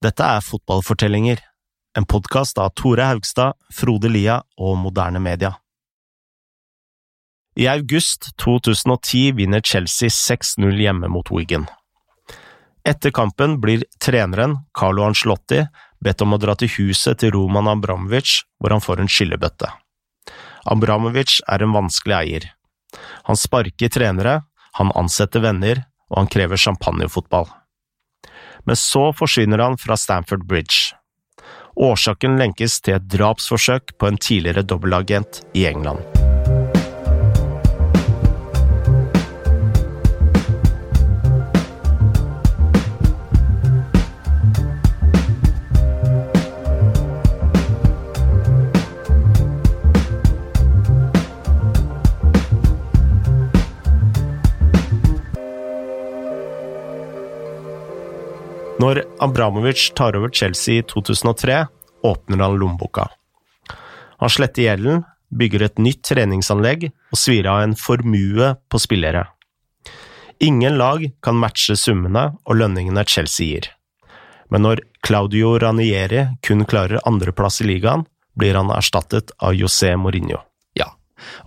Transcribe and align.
Dette 0.00 0.24
er 0.24 0.40
Fotballfortellinger, 0.40 1.42
en 1.98 2.06
podkast 2.08 2.56
av 2.58 2.70
Tore 2.72 3.04
Haugstad, 3.04 3.58
Frode 3.68 4.08
Lia 4.08 4.38
og 4.56 4.78
Moderne 4.80 5.20
Media. 5.20 5.50
I 7.60 7.66
august 7.68 8.30
2010 8.40 9.34
vinner 9.36 9.60
Chelsea 9.60 10.08
6-0 10.08 10.80
hjemme 10.80 11.12
mot 11.12 11.28
Wigan. 11.28 11.68
Etter 12.80 13.12
kampen 13.12 13.58
blir 13.60 13.84
treneren, 14.00 14.56
Carlo 14.72 15.04
Ancelotti, 15.04 15.66
bedt 16.00 16.24
om 16.24 16.32
å 16.32 16.40
dra 16.40 16.56
til 16.56 16.72
huset 16.78 17.20
til 17.20 17.36
Roman 17.36 17.68
Abramovic, 17.68 18.38
hvor 18.56 18.72
han 18.72 18.80
får 18.80 19.04
en 19.04 19.12
skyllebøtte. 19.18 19.68
Abramovic 20.64 21.42
er 21.44 21.60
en 21.60 21.76
vanskelig 21.76 22.20
eier. 22.22 22.50
Han 23.28 23.36
sparker 23.36 23.92
trenere, 23.92 24.40
han 24.80 24.96
ansetter 24.96 25.44
venner, 25.44 25.84
og 26.08 26.22
han 26.22 26.36
krever 26.38 26.56
champagnefotball 26.56 27.52
men 28.66 28.78
så 28.78 29.10
forsvinner 29.16 29.62
han 29.64 29.78
fra 29.80 29.96
Stamford 29.96 30.46
Bridge. 30.48 30.96
Årsaken 31.80 32.36
lenkes 32.40 32.80
til 32.84 32.98
et 32.98 33.10
drapsforsøk 33.12 33.94
på 33.98 34.10
en 34.10 34.20
tidligere 34.20 34.66
dobbeltagent 34.66 35.44
i 35.56 35.68
England. 35.70 36.19
Abramovic 59.20 59.90
tar 59.94 60.16
over 60.16 60.32
Chelsea 60.32 60.80
i 60.80 60.82
2003, 60.82 61.66
åpner 62.02 62.38
han 62.38 62.58
lommeboka. 62.58 63.08
Han 64.20 64.30
sletter 64.30 64.62
gjelden, 64.62 65.02
bygger 65.30 65.66
et 65.66 65.78
nytt 65.78 66.02
treningsanlegg 66.08 66.88
og 66.90 67.18
svir 67.18 67.48
av 67.48 67.62
en 67.64 67.76
formue 67.78 68.54
på 68.68 68.80
spillere. 68.80 69.26
Ingen 70.40 70.78
lag 70.80 71.04
kan 71.22 71.36
matche 71.36 71.76
summene 71.76 72.30
og 72.48 72.56
lønningene 72.56 73.04
Chelsea 73.04 73.46
gir. 73.46 73.68
Men 74.50 74.64
når 74.64 74.80
Claudio 75.06 75.58
Ranieri 75.60 76.24
kun 76.42 76.64
klarer 76.64 77.04
andreplass 77.06 77.60
i 77.60 77.68
ligaen, 77.68 78.06
blir 78.34 78.56
han 78.56 78.72
erstattet 78.72 79.34
av 79.38 79.52
José 79.54 79.92
Mourinho. 80.00 80.40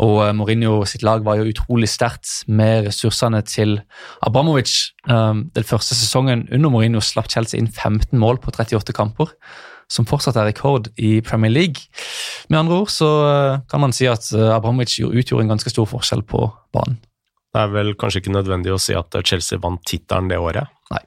Og 0.03 0.21
eh, 0.25 0.33
Mourinho 0.37 0.81
sitt 0.89 1.03
lag 1.05 1.23
var 1.25 1.39
jo 1.39 1.49
utrolig 1.51 1.89
sterkt 1.91 2.43
med 2.47 2.87
ressursene 2.87 3.41
til 3.47 3.79
Abramovic. 4.25 4.73
Um, 5.09 5.47
den 5.55 5.67
første 5.67 5.97
sesongen 5.97 6.47
under 6.51 6.71
Mourinho 6.73 7.01
slapp 7.03 7.29
Chelsea 7.31 7.59
inn 7.59 7.69
15 7.71 8.17
mål 8.19 8.39
på 8.43 8.53
38 8.53 8.95
kamper, 8.95 9.33
som 9.91 10.07
fortsatt 10.09 10.37
er 10.39 10.49
rekord 10.51 10.89
i 10.97 11.17
Premier 11.25 11.51
League. 11.51 11.89
Med 12.49 12.63
andre 12.63 12.83
ord 12.83 12.93
så 12.93 13.09
eh, 13.29 13.63
kan 13.71 13.83
man 13.83 13.95
si 13.95 14.07
at 14.09 14.29
eh, 14.35 14.51
Abramovic 14.53 14.99
utgjorde 15.03 15.47
en 15.47 15.55
ganske 15.55 15.73
stor 15.73 15.89
forskjell 15.89 16.25
på 16.27 16.47
banen. 16.75 17.01
Det 17.53 17.61
er 17.61 17.73
vel 17.73 17.93
kanskje 17.99 18.23
ikke 18.23 18.33
nødvendig 18.33 18.71
å 18.73 18.81
si 18.81 18.95
at 18.97 19.13
Chelsea 19.29 19.61
vant 19.61 19.83
tittelen 19.85 20.31
det 20.31 20.39
året? 20.41 20.71
Nei. 20.89 21.03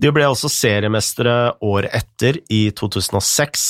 De 0.00 0.10
ble 0.12 0.26
også 0.28 0.48
seriemestere 0.52 1.54
året 1.64 1.92
etter, 1.96 2.38
i 2.52 2.68
2006. 2.76 3.64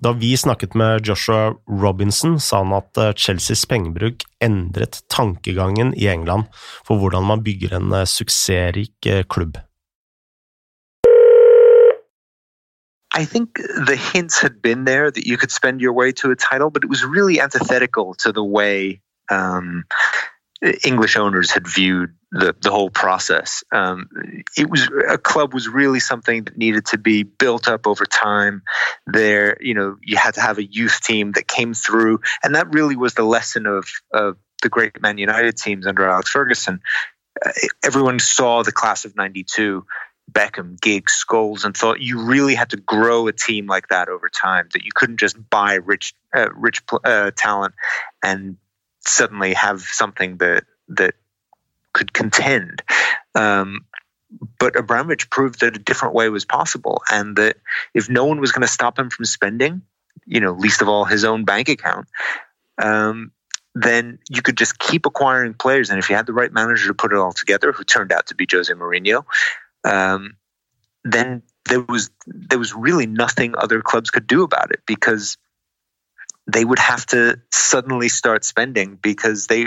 Da 0.00 0.12
vi 0.12 0.36
snakket 0.36 0.74
med 0.74 1.06
Joshua 1.06 1.54
Robinson, 1.66 2.40
sa 2.40 2.62
han 2.62 2.72
at 2.72 2.96
eh, 2.96 3.12
Chelseas 3.16 3.66
pengebruk 3.66 4.22
endret 4.40 5.00
tankegangen 5.10 5.90
i 5.94 6.06
England 6.06 6.46
for 6.86 7.00
hvordan 7.00 7.26
man 7.26 7.42
bygger 7.42 7.74
en 7.80 7.92
eh, 7.92 8.06
suksessrik 8.06 9.06
eh, 9.06 9.24
klubb. 9.26 9.58
I 13.18 13.24
think 13.26 13.58
the 13.86 13.96
hints 13.96 14.38
had 14.42 14.62
been 14.62 14.84
there 14.84 15.10
that 15.10 15.26
you 15.26 15.36
could 15.36 15.50
spend 15.50 15.80
your 15.80 15.92
way 15.92 16.12
to 16.12 16.30
a 16.30 16.36
title, 16.36 16.70
but 16.70 16.84
it 16.84 16.90
was 16.90 17.02
really 17.02 17.40
antithetical 17.40 18.14
to 18.22 18.32
the 18.32 18.44
way 18.44 19.00
um, 19.30 19.82
English 20.84 21.16
owners 21.16 21.50
had 21.50 21.66
viewed 21.66 22.10
the 22.30 22.54
the 22.60 22.70
whole 22.70 22.90
process. 22.90 23.64
Um, 23.72 24.08
it 24.56 24.68
was 24.68 24.88
a 25.08 25.18
club 25.18 25.54
was 25.54 25.68
really 25.68 26.00
something 26.00 26.44
that 26.44 26.58
needed 26.58 26.86
to 26.86 26.98
be 26.98 27.22
built 27.22 27.68
up 27.68 27.86
over 27.86 28.04
time. 28.04 28.62
There, 29.06 29.56
you 29.60 29.74
know, 29.74 29.96
you 30.02 30.16
had 30.16 30.34
to 30.34 30.40
have 30.40 30.58
a 30.58 30.64
youth 30.64 31.00
team 31.02 31.32
that 31.32 31.48
came 31.48 31.74
through, 31.74 32.20
and 32.42 32.54
that 32.54 32.72
really 32.72 32.96
was 32.96 33.14
the 33.14 33.24
lesson 33.24 33.66
of 33.66 33.88
of 34.12 34.36
the 34.62 34.68
great 34.68 35.00
Man 35.00 35.18
United 35.18 35.56
teams 35.56 35.86
under 35.86 36.08
Alex 36.08 36.30
Ferguson. 36.30 36.80
Uh, 37.44 37.52
everyone 37.82 38.18
saw 38.18 38.62
the 38.62 38.72
class 38.72 39.04
of 39.04 39.16
'92. 39.16 39.86
Beckham, 40.30 40.78
Giggs, 40.78 41.24
Scholes, 41.26 41.64
and 41.64 41.74
thought 41.74 42.00
you 42.00 42.26
really 42.26 42.54
had 42.54 42.68
to 42.70 42.76
grow 42.76 43.28
a 43.28 43.32
team 43.32 43.66
like 43.66 43.88
that 43.88 44.10
over 44.10 44.28
time. 44.28 44.68
That 44.74 44.84
you 44.84 44.90
couldn't 44.94 45.16
just 45.16 45.38
buy 45.48 45.76
rich, 45.76 46.12
uh, 46.34 46.50
rich 46.54 46.82
uh, 47.02 47.30
talent 47.34 47.74
and 48.22 48.58
suddenly 49.00 49.54
have 49.54 49.80
something 49.80 50.36
that 50.36 50.64
that 50.88 51.14
could 51.98 52.12
contend. 52.12 52.82
Um, 53.34 53.84
but 54.58 54.76
Abramovich 54.76 55.30
proved 55.30 55.60
that 55.60 55.76
a 55.76 55.78
different 55.78 56.14
way 56.14 56.28
was 56.28 56.44
possible, 56.44 57.02
and 57.10 57.36
that 57.36 57.56
if 57.94 58.08
no 58.08 58.24
one 58.24 58.40
was 58.40 58.52
going 58.52 58.62
to 58.62 58.72
stop 58.72 58.98
him 58.98 59.10
from 59.10 59.24
spending, 59.24 59.82
you 60.26 60.40
know, 60.40 60.52
least 60.52 60.82
of 60.82 60.88
all 60.88 61.04
his 61.04 61.24
own 61.24 61.44
bank 61.44 61.68
account, 61.68 62.06
um, 62.82 63.32
then 63.74 64.18
you 64.28 64.42
could 64.42 64.56
just 64.56 64.78
keep 64.78 65.06
acquiring 65.06 65.54
players. 65.54 65.90
And 65.90 65.98
if 65.98 66.10
you 66.10 66.16
had 66.16 66.26
the 66.26 66.32
right 66.32 66.52
manager 66.52 66.88
to 66.88 66.94
put 66.94 67.12
it 67.12 67.18
all 67.18 67.32
together, 67.32 67.72
who 67.72 67.84
turned 67.84 68.12
out 68.12 68.26
to 68.26 68.34
be 68.34 68.46
Jose 68.50 68.72
Mourinho, 68.72 69.24
um, 69.84 70.36
then 71.04 71.42
there 71.68 71.80
was 71.80 72.10
there 72.26 72.58
was 72.58 72.74
really 72.74 73.06
nothing 73.06 73.54
other 73.56 73.80
clubs 73.80 74.10
could 74.10 74.26
do 74.26 74.42
about 74.42 74.70
it 74.70 74.80
because 74.86 75.36
they 76.48 76.64
would 76.64 76.78
have 76.78 77.04
to 77.06 77.36
suddenly 77.52 78.08
start 78.08 78.44
spending 78.44 78.98
because 79.02 79.46
they 79.46 79.66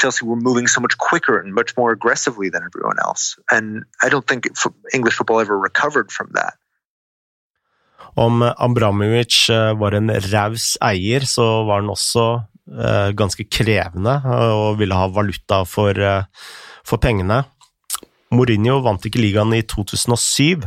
Chelsea 0.00 0.24
were 0.24 0.40
moving 0.40 0.66
so 0.66 0.80
much 0.80 0.96
quicker 0.96 1.38
and 1.38 1.54
much 1.54 1.76
more 1.76 1.92
aggressively 1.92 2.48
than 2.48 2.62
everyone 2.64 2.96
else. 3.04 3.36
And 3.50 3.84
I 4.02 4.08
don't 4.08 4.26
think 4.26 4.48
English 4.94 5.14
football 5.16 5.40
ever 5.40 5.58
recovered 5.58 6.10
from 6.10 6.30
that. 6.34 6.54
Om 8.16 8.42
Abramovic 8.42 9.48
eh, 9.48 9.72
var 9.80 9.94
en 9.96 10.10
raus 10.32 10.74
eier, 10.84 11.24
så 11.24 11.64
var 11.64 11.80
han 11.80 11.88
også 11.92 12.24
eh, 12.68 13.12
ganske 13.16 13.46
krevende 13.48 14.18
og 14.52 14.76
ville 14.80 14.96
ha 14.96 15.06
valuta 15.08 15.62
for, 15.64 15.96
eh, 15.96 16.26
for 16.84 17.00
pengene. 17.00 17.42
Mourinho 18.32 18.80
vant 18.84 19.04
ikke 19.08 19.20
ligaen 19.20 19.54
i 19.56 19.62
2007, 19.64 20.66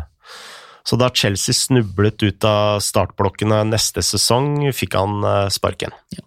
så 0.85 0.99
da 1.01 1.09
Chelsea 1.13 1.55
snublet 1.57 2.21
ut 2.23 2.45
av 2.45 2.79
startblokkene 2.85 3.63
neste 3.71 4.03
sesong, 4.05 4.69
fikk 4.75 4.97
han 4.99 5.23
eh, 5.25 5.47
sparken. 5.53 5.95
Ja. 6.13 6.25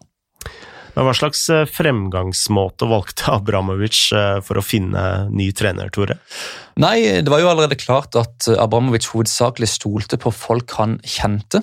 Men 0.97 1.07
hva 1.07 1.15
slags 1.15 1.45
eh, 1.55 1.63
fremgangsmåte 1.71 2.89
valgte 2.91 3.31
Abramovic 3.37 4.09
eh, 4.11 4.41
for 4.43 4.59
å 4.59 4.65
finne 4.67 5.03
ny 5.31 5.53
trener, 5.55 5.93
Tore? 5.95 6.19
Nei, 6.83 7.23
det 7.23 7.31
var 7.31 7.45
jo 7.45 7.53
allerede 7.53 7.79
klart 7.79 8.19
at 8.19 8.51
Abramovic 8.59 9.07
hovedsakelig 9.13 9.71
stolte 9.77 10.19
på 10.19 10.35
folk 10.35 10.75
han 10.81 10.99
kjente. 11.07 11.63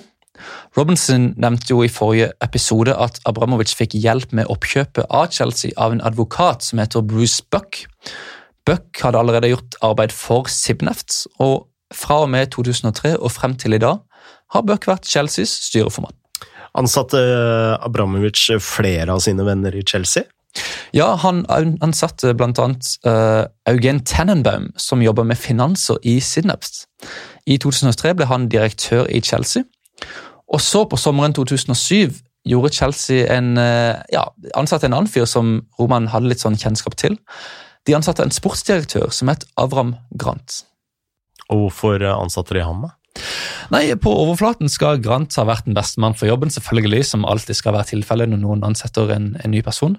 Robinson 0.76 1.30
nevnte 1.40 1.72
jo 1.72 1.82
i 1.84 1.92
forrige 1.92 2.32
episode 2.44 2.96
at 2.96 3.20
Abramovic 3.28 3.72
fikk 3.76 3.96
hjelp 3.96 4.32
med 4.36 4.48
oppkjøpet 4.52 5.08
av 5.12 5.30
Chelsea 5.36 5.76
av 5.80 5.92
en 5.92 6.04
advokat 6.04 6.64
som 6.64 6.80
heter 6.80 7.04
Bruce 7.04 7.44
Buck. 7.52 7.84
Buck 8.66 9.04
hadde 9.04 9.20
allerede 9.20 9.52
gjort 9.52 9.76
arbeid 9.84 10.12
for 10.16 10.48
Sibneft, 10.50 11.26
og 11.44 11.68
fra 11.94 12.22
og 12.24 12.30
med 12.32 12.50
2003 12.54 13.16
og 13.16 13.32
frem 13.32 13.56
til 13.58 13.76
i 13.76 13.82
dag 13.82 14.00
har 14.54 14.64
Buck 14.66 14.86
vært 14.88 15.06
Chelseas 15.06 15.52
styreformann. 15.68 16.14
Ansatte 16.76 17.18
eh, 17.18 17.84
Abramovic 17.86 18.42
flere 18.60 19.14
av 19.14 19.22
sine 19.24 19.46
venner 19.46 19.74
i 19.74 19.84
Chelsea? 19.86 20.26
Ja, 20.96 21.10
han 21.20 21.44
ansatte 21.84 22.32
bl.a. 22.36 22.66
Uh, 23.04 23.44
Eugen 23.68 24.04
Tenenbaum, 24.08 24.70
som 24.80 25.02
jobber 25.02 25.26
med 25.28 25.36
finanser 25.36 25.98
i 26.02 26.18
Sidnaps. 26.20 26.86
I 27.46 27.58
2003 27.60 28.14
ble 28.16 28.28
han 28.30 28.48
direktør 28.48 29.04
i 29.12 29.20
Chelsea. 29.20 29.66
Og 30.48 30.62
så, 30.64 30.86
på 30.88 30.96
sommeren 30.96 31.34
2007, 31.36 32.14
gjorde 32.48 32.72
Chelsea 32.72 33.26
en, 33.36 33.56
uh, 33.58 34.00
ja, 34.12 34.24
ansatte 34.56 34.88
en 34.88 34.96
annen 34.96 35.12
fyr 35.12 35.26
som 35.28 35.58
Roman 35.80 36.08
hadde 36.12 36.32
litt 36.32 36.44
sånn 36.44 36.56
kjennskap 36.56 36.96
til. 36.96 37.18
De 37.86 37.96
ansatte 37.96 38.24
en 38.24 38.34
sportsdirektør 38.34 39.12
som 39.14 39.28
het 39.28 39.44
Avram 39.60 39.96
Grant. 40.16 40.62
Og 41.52 41.66
hvorfor 41.66 42.02
ansatte 42.10 42.56
de 42.56 42.64
ham? 42.66 42.86
Nei, 43.72 43.94
På 43.98 44.12
overflaten 44.12 44.70
skal 44.70 45.00
Grant 45.02 45.34
ha 45.38 45.46
vært 45.48 45.66
den 45.68 45.76
beste 45.76 46.02
mann 46.02 46.16
for 46.18 46.28
jobben, 46.30 46.52
selvfølgelig, 46.52 47.04
som 47.12 47.26
alltid 47.28 47.58
skal 47.58 47.76
være 47.76 47.92
tilfellet 47.94 48.30
når 48.30 48.42
noen 48.42 48.64
ansetter 48.66 49.10
en, 49.14 49.32
en, 49.42 49.50
ny 49.50 49.62
person. 49.66 49.96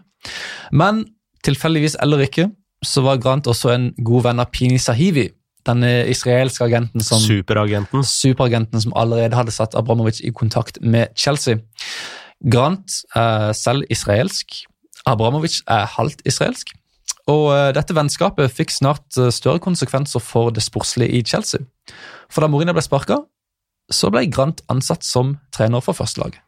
Men 0.71 1.05
tilfeldigvis 1.47 1.97
eller 2.03 2.25
ikke, 2.27 2.49
så 2.85 3.03
var 3.05 3.21
Grant 3.23 3.49
også 3.49 3.73
en 3.73 3.89
god 4.05 4.29
venn 4.29 4.43
av 4.43 4.51
Pini 4.53 4.79
Sahivi, 4.81 5.29
denne 5.67 6.05
israelske 6.07 6.63
agenten 6.63 7.03
som 7.03 7.19
Superagenten. 7.19 8.05
Superagenten 8.07 8.83
som 8.83 8.93
allerede 8.95 9.35
hadde 9.35 9.55
satt 9.55 9.75
Abramovic 9.75 10.21
i 10.23 10.31
kontakt 10.31 10.79
med 10.81 11.11
Chelsea. 11.17 11.59
Grant 12.45 13.01
er 13.17 13.51
selv 13.57 13.87
israelsk. 13.91 14.61
Abramovic 15.07 15.59
er 15.67 15.89
halvt 15.97 16.23
israelsk. 16.27 16.71
Og 17.31 17.49
eh, 17.51 17.71
dette 17.75 17.95
vennskapet 17.95 18.53
fikk 18.53 18.71
snart 18.71 19.17
eh, 19.19 19.31
større 19.35 19.61
konsekvenser 19.63 20.23
for 20.23 20.53
det 20.55 20.63
sportslige 20.63 21.19
i 21.19 21.23
Chelsea. 21.27 21.65
For 22.31 22.43
da 22.43 22.51
Mourinho 22.51 22.75
ble 22.75 22.83
sparka, 22.85 23.21
så 23.91 24.11
ble 24.11 24.25
Grant 24.31 24.63
ansatt 24.71 25.05
som 25.07 25.35
trener 25.55 25.83
for 25.83 25.97
førstelaget. 25.97 26.39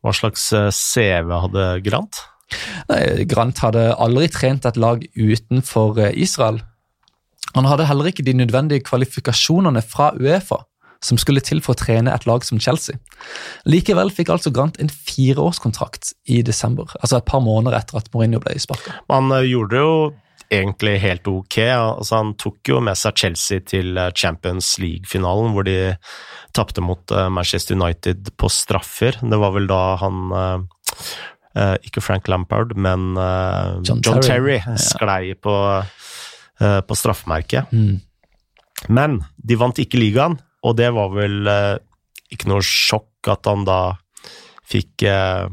Hva 0.00 0.14
slags 0.16 0.48
eh, 0.56 0.70
CV 0.74 1.34
hadde 1.34 1.68
Grant? 1.86 2.22
Nei, 2.90 3.26
Grant 3.30 3.62
hadde 3.62 3.90
aldri 3.94 4.30
trent 4.32 4.66
et 4.66 4.78
lag 4.80 5.02
utenfor 5.14 6.00
Israel. 6.10 6.62
Han 7.54 7.66
hadde 7.66 7.86
heller 7.86 8.10
ikke 8.10 8.26
de 8.26 8.34
nødvendige 8.38 8.84
kvalifikasjonene 8.86 9.82
fra 9.86 10.12
Uefa 10.18 10.64
som 11.04 11.18
skulle 11.20 11.42
til 11.44 11.62
for 11.64 11.74
å 11.74 11.80
trene 11.80 12.12
et 12.12 12.26
lag 12.28 12.44
som 12.46 12.60
Chelsea. 12.60 12.98
Likevel 13.68 14.12
fikk 14.12 14.32
altså 14.34 14.52
Grant 14.54 14.78
en 14.82 14.90
fireårskontrakt 14.92 16.12
i 16.28 16.42
desember, 16.46 16.92
altså 17.00 17.20
et 17.20 17.28
par 17.28 17.42
måneder 17.44 17.78
etter 17.80 18.00
at 18.00 18.10
Mourinho 18.12 18.42
ble 18.42 18.58
sparka. 18.60 18.98
Han 19.12 19.32
eh, 19.36 19.48
gjorde 19.48 19.76
det 19.76 19.84
jo 19.84 19.94
egentlig 20.50 20.96
helt 21.04 21.30
ok. 21.30 21.56
Altså, 21.70 22.18
han 22.18 22.34
tok 22.40 22.72
jo 22.72 22.82
med 22.84 22.98
seg 22.98 23.22
Chelsea 23.22 23.64
til 23.64 23.96
eh, 24.00 24.12
Champions 24.12 24.74
League-finalen, 24.82 25.54
hvor 25.54 25.64
de 25.68 25.78
tapte 26.56 26.84
mot 26.84 27.16
eh, 27.16 27.30
Manchester 27.32 27.78
United 27.78 28.34
på 28.36 28.52
straffer. 28.52 29.16
Det 29.22 29.40
var 29.40 29.56
vel 29.56 29.70
da 29.70 29.82
han 30.04 30.68
Ikke 31.82 31.98
Frank 32.00 32.28
Lampard, 32.30 32.76
men 32.78 33.16
John 33.82 33.98
John, 34.06 34.20
Terry. 34.22 34.60
Terry, 34.60 34.76
sklei 34.78 35.32
på, 35.34 35.54
på 36.60 36.94
straffemerket. 36.94 37.72
Mm. 37.74 37.98
Men 38.88 39.18
de 39.36 39.58
vant 39.58 39.80
ikke 39.82 39.98
ligaen, 39.98 40.38
og 40.66 40.76
det 40.78 40.90
var 40.96 41.10
vel 41.14 41.48
eh, 41.48 41.76
ikke 42.30 42.50
noe 42.50 42.64
sjokk 42.64 43.30
at 43.32 43.48
han 43.48 43.66
da 43.68 43.80
fikk 44.70 45.06
eh, 45.08 45.50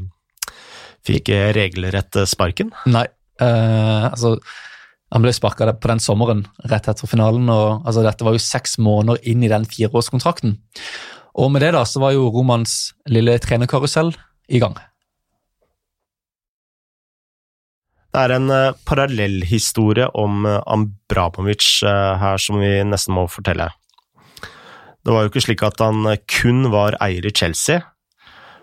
Fikk 1.08 1.30
eh, 1.32 1.50
regelrett 1.56 2.18
sparken. 2.28 2.72
Nei, 2.90 3.06
eh, 3.40 4.08
altså 4.10 4.34
Han 5.14 5.24
ble 5.24 5.32
sparka 5.32 5.70
på 5.72 5.88
den 5.88 6.02
sommeren 6.04 6.42
rett 6.68 6.88
etter 6.90 7.08
finalen. 7.08 7.48
og 7.48 7.86
altså, 7.86 8.02
Dette 8.04 8.26
var 8.26 8.36
jo 8.36 8.42
seks 8.44 8.76
måneder 8.76 9.22
inn 9.24 9.40
i 9.40 9.48
den 9.48 9.64
fireårskontrakten. 9.64 10.58
Og 11.38 11.48
med 11.54 11.64
det 11.64 11.72
da, 11.72 11.86
så 11.88 12.02
var 12.02 12.12
jo 12.12 12.28
Romans 12.34 12.92
lille 13.08 13.38
trenerkarusell 13.40 14.12
i 14.52 14.60
gang. 14.60 14.76
Det 18.12 18.20
er 18.20 18.34
en 18.34 18.52
uh, 18.52 18.76
parallellhistorie 18.88 20.10
om 20.12 20.44
uh, 20.44 20.60
uh, 20.76 21.88
her 22.20 22.40
som 22.42 22.60
vi 22.60 22.72
nesten 22.84 23.16
må 23.16 23.24
fortelle. 23.32 23.70
Det 25.08 25.14
var 25.14 25.24
jo 25.24 25.30
ikke 25.30 25.40
slik 25.40 25.62
at 25.64 25.78
han 25.80 26.02
uh, 26.04 26.18
kun 26.28 26.66
var 26.68 26.98
eier 27.00 27.24
i 27.24 27.32
Chelsea. 27.32 27.80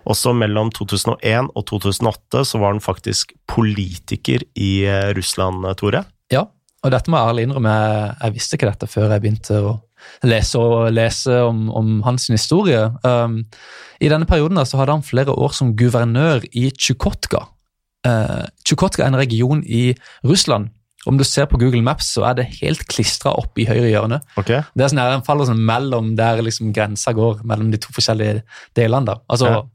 Også 0.05 0.29
mellom 0.37 0.69
2001 0.69 1.47
og 1.57 1.63
2008 1.71 2.43
så 2.45 2.59
var 2.61 2.75
han 2.75 2.83
faktisk 2.85 3.33
politiker 3.49 4.45
i 4.53 4.69
uh, 4.85 5.09
Russland, 5.17 5.65
uh, 5.65 5.73
Tore. 5.73 6.03
Ja, 6.29 6.43
og 6.85 6.93
dette 6.93 7.09
må 7.09 7.17
jeg 7.17 7.33
ærlig 7.33 7.47
innrømme, 7.47 7.73
jeg, 8.19 8.35
visste 8.35 8.59
ikke 8.59 8.69
dette 8.69 8.91
før 8.91 9.15
jeg 9.15 9.23
begynte 9.23 9.57
å 9.57 9.73
lese 10.29 10.61
lese 10.93 11.39
om, 11.47 11.65
om 11.73 11.89
hans 12.05 12.29
historie. 12.29 12.91
Um, 13.01 13.39
I 13.97 14.13
denne 14.13 14.29
perioden 14.29 14.61
så 14.69 14.77
hadde 14.77 14.99
han 14.99 15.07
flere 15.07 15.33
år 15.33 15.57
som 15.57 15.73
guvernør 15.73 16.45
i 16.53 16.67
Tsjukotka. 16.77 17.41
Uh, 18.05 18.45
Tsjukotka 18.61 19.01
er 19.01 19.15
en 19.15 19.17
region 19.17 19.65
i 19.65 19.95
Russland. 20.21 20.69
Om 21.05 21.19
du 21.19 21.23
ser 21.27 21.45
på 21.49 21.59
Google 21.61 21.83
Maps, 21.85 22.09
så 22.15 22.25
er 22.29 22.39
det 22.39 22.47
helt 22.59 22.85
klistra 22.89 23.33
opp 23.37 23.57
i 23.61 23.67
høyre 23.69 23.87
hjørne. 23.91 24.21
Ok? 24.41 24.51
Det 24.51 24.85
er 24.85 24.91
sånn 24.91 25.01
her, 25.01 25.13
Den 25.13 25.25
faller 25.27 25.49
sånn 25.49 25.61
mellom 25.65 26.13
der 26.17 26.41
liksom 26.45 26.73
grensa 26.75 27.13
går 27.15 27.43
mellom 27.47 27.71
de 27.73 27.79
to 27.81 27.93
forskjellige 27.95 28.41
delene. 28.77 29.05
da. 29.11 29.19
Altså, 29.29 29.65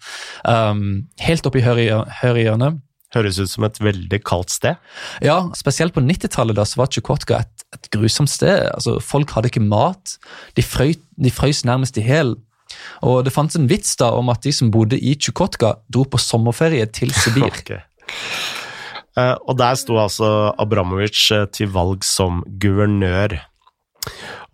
um, 0.45 0.87
Helt 1.23 1.47
opp 1.47 1.59
i 1.59 1.65
høyre, 1.65 2.05
høyre 2.23 2.45
hjørne. 2.45 2.73
Høres 3.15 3.41
ut 3.43 3.51
som 3.51 3.65
et 3.67 3.79
veldig 3.83 4.21
kaldt 4.23 4.53
sted. 4.55 4.79
Ja, 5.23 5.41
spesielt 5.59 5.97
på 5.97 6.03
90-tallet 6.05 6.55
da, 6.55 6.63
så 6.67 6.79
var 6.79 6.91
Tsjukotka 6.93 7.41
et, 7.43 7.65
et 7.75 7.89
grusomt 7.91 8.31
sted. 8.31 8.69
Altså, 8.71 9.01
folk 9.03 9.33
hadde 9.35 9.51
ikke 9.51 9.65
mat. 9.65 10.15
De, 10.55 10.63
frøy, 10.63 10.95
de 11.19 11.33
frøys 11.35 11.65
nærmest 11.67 11.99
i 11.99 12.07
hjel. 12.07 12.37
Og 13.03 13.25
det 13.27 13.35
fantes 13.35 13.59
en 13.59 13.67
vits 13.71 13.97
da 13.99 14.13
om 14.15 14.31
at 14.31 14.45
de 14.47 14.53
som 14.55 14.71
bodde 14.71 14.99
i 14.99 15.17
Tsjukotka, 15.19 15.75
dro 15.91 16.07
på 16.07 16.23
sommerferie 16.23 16.87
til 16.87 17.15
Sibir. 17.15 17.51
Ok. 17.61 17.75
Eh, 19.19 19.37
og 19.47 19.59
der 19.59 19.79
sto 19.79 19.99
altså 19.99 20.31
Abramovic 20.61 21.31
eh, 21.35 21.47
til 21.55 21.71
valg 21.75 22.05
som 22.07 22.45
guvernør. 22.63 23.39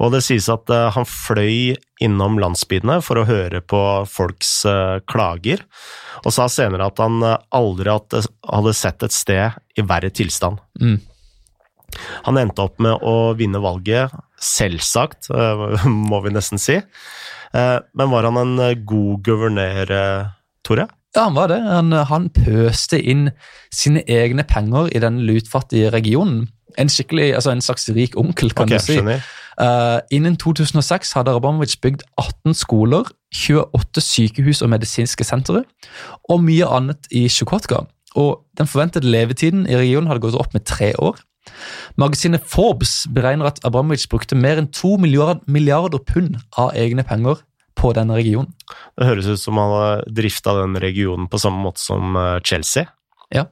Og 0.02 0.12
det 0.12 0.22
sies 0.26 0.48
at 0.52 0.70
eh, 0.72 0.88
han 0.94 1.08
fløy 1.08 1.76
innom 2.02 2.40
landsbyene 2.40 2.98
for 3.04 3.20
å 3.20 3.26
høre 3.28 3.62
på 3.64 3.80
folks 4.10 4.50
klager, 5.08 5.62
og 6.24 6.34
sa 6.34 6.48
senere 6.52 6.90
at 6.90 7.00
han 7.00 7.22
aldri 7.24 7.92
hadde, 7.92 8.74
sett 8.76 9.06
et 9.06 9.14
sted 9.14 9.78
i 9.78 9.84
verre 9.86 10.10
tilstand. 10.12 10.60
Mm. 10.80 10.98
Han 12.26 12.40
endte 12.40 12.66
opp 12.66 12.82
med 12.82 13.00
å 13.00 13.32
vinne 13.38 13.62
valget, 13.64 14.12
selvsagt, 14.36 15.30
må 16.10 16.20
vi 16.26 16.34
nesten 16.34 16.60
si. 16.60 16.76
Men 17.56 18.12
var 18.12 18.28
han 18.28 18.42
en 18.42 18.58
god 18.84 19.24
guvernør, 19.24 19.94
Tore? 20.66 20.90
Ja, 21.16 21.24
han 21.30 21.36
var 21.38 21.48
det. 21.48 21.62
Han, 21.64 21.94
han 22.10 22.28
pøste 22.36 23.00
inn 23.00 23.30
sine 23.72 24.02
egne 24.04 24.44
penger 24.44 24.90
i 24.92 25.00
den 25.00 25.22
lutfattige 25.24 25.90
regionen. 25.94 26.50
En 26.76 26.92
skikkelig, 26.92 27.30
altså 27.38 27.54
en 27.54 27.64
slags 27.64 27.88
rik 27.96 28.18
onkel, 28.20 28.52
kan 28.52 28.68
okay, 28.68 28.78
du 28.78 28.84
si. 28.84 29.20
Eh, 29.56 29.98
innen 30.12 30.36
2006 30.36 31.14
hadde 31.16 31.32
Rabamovic 31.32 31.78
bygd 31.80 32.04
18 32.20 32.54
skoler, 32.54 33.08
28 33.32 34.04
sykehus 34.04 34.60
og 34.60 34.68
medisinske 34.74 35.24
sentre, 35.24 35.64
og 36.28 36.44
mye 36.44 36.68
annet 36.68 37.08
i 37.10 37.24
Tsjukotka. 37.32 37.86
Og 38.20 38.44
den 38.58 38.68
forventede 38.68 39.08
levetiden 39.08 39.64
i 39.64 39.76
regionen 39.76 40.12
hadde 40.12 40.24
gått 40.26 40.36
opp 40.36 40.52
med 40.52 40.68
tre 40.68 40.92
år. 41.00 41.16
Magasinet 41.96 42.44
Forbes 42.44 43.06
beregner 43.14 43.48
at 43.48 43.62
Abramovic 43.64 44.04
brukte 44.12 44.36
mer 44.36 44.60
enn 44.60 44.68
to 44.68 44.96
milliarder, 45.00 45.40
milliarder 45.48 46.02
pund 46.04 46.36
av 46.58 46.74
egne 46.76 47.06
penger 47.06 47.40
på 47.76 47.92
denne 47.96 48.16
regionen. 48.16 48.54
Det 48.96 49.08
høres 49.08 49.28
ut 49.28 49.42
som 49.42 49.60
han 49.60 49.74
har 49.74 50.06
drifta 50.08 50.56
den 50.62 50.78
regionen 50.82 51.28
på 51.30 51.40
samme 51.40 51.62
måte 51.64 51.82
som 51.82 52.16
eh, 52.16 52.38
Chelsea. 52.46 52.88
Ja. 53.34 53.46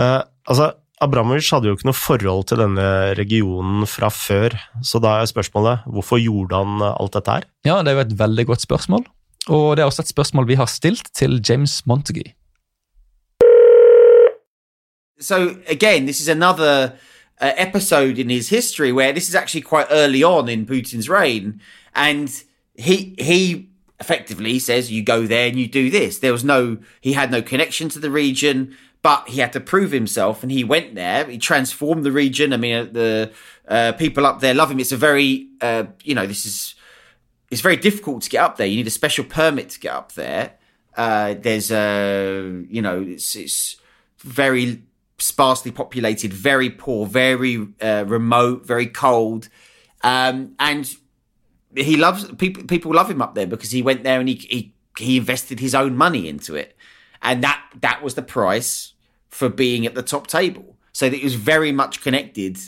Eh, 0.00 0.22
altså, 0.48 0.72
Abramovic 1.04 1.50
hadde 1.52 1.68
jo 1.68 1.76
ikke 1.76 1.90
noe 1.90 1.98
forhold 1.98 2.46
til 2.48 2.62
denne 2.62 2.88
regionen 3.18 3.84
fra 3.90 4.08
før, 4.12 4.56
så 4.80 5.00
da 5.04 5.18
er 5.20 5.28
spørsmålet 5.28 5.84
hvorfor 5.92 6.22
gjorde 6.22 6.62
han 6.62 6.80
eh, 6.80 6.96
alt 6.96 7.20
dette 7.20 7.36
her? 7.36 7.50
Ja, 7.68 7.82
det 7.82 7.92
er 7.92 8.00
jo 8.00 8.06
et 8.06 8.18
veldig 8.24 8.48
godt 8.54 8.64
spørsmål. 8.64 9.06
Og 9.52 9.68
det 9.76 9.84
er 9.84 9.92
også 9.92 10.02
et 10.02 10.10
spørsmål 10.10 10.48
vi 10.48 10.58
har 10.58 10.66
stilt 10.72 11.12
til 11.14 11.38
James 11.44 11.84
Montague. 11.86 12.32
so 15.18 15.58
again, 15.68 16.06
this 16.06 16.20
is 16.20 16.28
another 16.28 16.92
uh, 17.40 17.52
episode 17.56 18.18
in 18.18 18.28
his 18.28 18.48
history 18.48 18.92
where 18.92 19.12
this 19.12 19.28
is 19.28 19.34
actually 19.34 19.62
quite 19.62 19.86
early 19.90 20.22
on 20.22 20.48
in 20.48 20.66
Putin's 20.66 21.08
reign, 21.08 21.60
and 21.94 22.42
he 22.78 23.14
he 23.18 23.68
effectively 23.98 24.58
says 24.58 24.92
you 24.92 25.02
go 25.02 25.26
there 25.26 25.48
and 25.48 25.58
you 25.58 25.66
do 25.66 25.90
this. 25.90 26.18
There 26.18 26.32
was 26.32 26.44
no 26.44 26.78
he 27.00 27.14
had 27.14 27.30
no 27.30 27.42
connection 27.42 27.88
to 27.90 27.98
the 27.98 28.10
region, 28.10 28.76
but 29.02 29.28
he 29.28 29.40
had 29.40 29.52
to 29.54 29.60
prove 29.60 29.92
himself, 29.92 30.42
and 30.42 30.52
he 30.52 30.64
went 30.64 30.94
there. 30.94 31.24
He 31.24 31.38
transformed 31.38 32.04
the 32.04 32.12
region. 32.12 32.52
I 32.52 32.56
mean, 32.56 32.74
uh, 32.74 32.88
the 32.90 33.32
uh, 33.68 33.92
people 33.92 34.26
up 34.26 34.40
there 34.40 34.54
love 34.54 34.70
him. 34.70 34.80
It's 34.80 34.92
a 34.92 34.96
very 34.96 35.48
uh, 35.60 35.84
you 36.02 36.14
know 36.14 36.26
this 36.26 36.44
is 36.44 36.74
it's 37.50 37.60
very 37.60 37.76
difficult 37.76 38.22
to 38.22 38.30
get 38.30 38.42
up 38.42 38.56
there. 38.56 38.66
You 38.66 38.76
need 38.76 38.86
a 38.86 38.90
special 38.90 39.24
permit 39.24 39.70
to 39.70 39.80
get 39.80 39.94
up 39.94 40.12
there. 40.12 40.54
Uh, 40.96 41.34
there's 41.38 41.70
a 41.70 42.64
you 42.68 42.82
know 42.82 43.00
it's 43.00 43.36
it's 43.36 43.76
very 44.18 44.82
sparsely 45.18 45.70
populated, 45.70 46.32
very 46.32 46.68
poor, 46.68 47.06
very 47.06 47.68
uh, 47.80 48.04
remote, 48.06 48.66
very 48.66 48.86
cold, 48.86 49.48
um, 50.02 50.54
and 50.58 50.96
he 51.76 51.96
loves 51.96 52.30
people. 52.36 52.64
People 52.64 52.94
love 52.94 53.10
him 53.10 53.22
up 53.22 53.34
there 53.34 53.46
because 53.46 53.70
he 53.70 53.82
went 53.82 54.02
there 54.02 54.20
and 54.20 54.28
he 54.28 54.34
he 54.34 54.74
he 54.98 55.16
invested 55.18 55.60
his 55.60 55.74
own 55.74 55.96
money 55.96 56.28
into 56.28 56.54
it, 56.54 56.76
and 57.22 57.42
that 57.42 57.62
that 57.80 58.02
was 58.02 58.14
the 58.14 58.22
price 58.22 58.94
for 59.28 59.48
being 59.48 59.86
at 59.86 59.94
the 59.94 60.02
top 60.02 60.26
table. 60.26 60.76
So 60.92 61.08
that 61.10 61.16
it 61.16 61.24
was 61.24 61.34
very 61.34 61.72
much 61.72 62.00
connected 62.00 62.58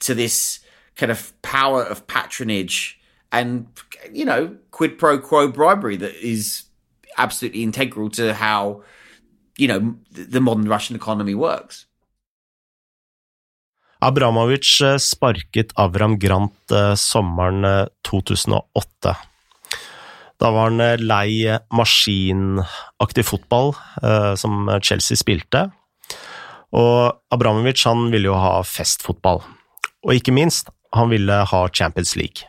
to 0.00 0.14
this 0.14 0.60
kind 0.94 1.10
of 1.10 1.32
power 1.42 1.82
of 1.82 2.06
patronage 2.06 3.00
and 3.32 3.66
you 4.12 4.24
know 4.24 4.56
quid 4.70 4.98
pro 4.98 5.18
quo 5.18 5.48
bribery 5.48 5.96
that 5.96 6.14
is 6.14 6.64
absolutely 7.18 7.62
integral 7.62 8.10
to 8.10 8.34
how 8.34 8.82
you 9.56 9.66
know 9.66 9.96
the 10.10 10.40
modern 10.40 10.68
Russian 10.68 10.96
economy 10.96 11.34
works. 11.34 11.86
Abramovic 14.02 14.80
eh, 14.82 14.98
sparket 14.98 15.72
Avram 15.78 16.18
Grant 16.18 16.74
eh, 16.74 16.94
sommeren 16.98 17.64
eh, 17.64 17.86
2008. 18.08 19.14
Da 20.42 20.50
var 20.50 20.70
han 20.70 20.82
eh, 20.82 20.98
lei 20.98 21.46
maskinaktig 21.70 23.24
fotball 23.28 23.74
eh, 24.02 24.32
som 24.40 24.66
Chelsea 24.82 25.18
spilte, 25.18 25.68
og 26.72 27.20
Abramovic 27.34 27.84
han 27.86 28.08
ville 28.10 28.30
jo 28.32 28.38
ha 28.40 28.56
festfotball. 28.66 29.42
Og 30.02 30.16
ikke 30.16 30.34
minst, 30.34 30.72
han 30.96 31.12
ville 31.12 31.36
ha 31.46 31.60
Champions 31.70 32.16
League. 32.18 32.48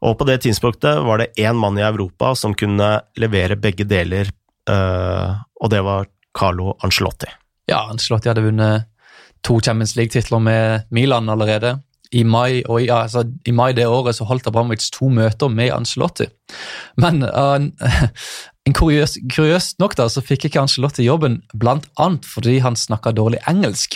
Og 0.00 0.14
på 0.16 0.24
det 0.28 0.38
tidspunktet 0.44 1.02
var 1.04 1.20
det 1.20 1.32
én 1.40 1.58
mann 1.58 1.76
i 1.76 1.84
Europa 1.84 2.32
som 2.38 2.54
kunne 2.56 2.92
levere 3.20 3.58
begge 3.58 3.84
deler, 3.88 4.30
eh, 4.70 5.34
og 5.60 5.74
det 5.74 5.82
var 5.84 6.06
Carlo 6.36 6.76
Ancelotti. 6.84 7.28
Ja, 7.68 7.88
Ancelotti 7.90 8.30
hadde 8.30 8.46
vunnet 8.46 8.89
to 9.46 9.60
Champions 9.60 9.96
League-titler 9.96 10.42
med 10.42 10.90
Milan 10.90 11.28
allerede. 11.28 11.78
I 12.10 12.24
mai, 12.26 12.62
og 12.66 12.82
i, 12.82 12.88
altså, 12.90 13.22
I 13.46 13.52
mai 13.54 13.70
det 13.76 13.86
året 13.86 14.16
så 14.18 14.26
holdt 14.26 14.48
Abramovic 14.50 14.88
to 14.90 15.08
møter 15.14 15.50
med 15.52 15.70
Ancelotti. 15.70 16.26
Men 16.98 17.22
uh, 17.22 17.62
en 18.66 18.74
kuriøs, 18.74 19.14
kuriøst 19.30 19.78
nok 19.78 19.94
da, 19.94 20.08
så 20.10 20.22
fikk 20.24 20.48
ikke 20.48 20.58
Ancelotti 20.64 21.06
jobben, 21.06 21.38
annet 21.62 22.26
fordi 22.26 22.56
han 22.64 22.74
snakka 22.74 23.14
dårlig 23.14 23.38
engelsk. 23.50 23.94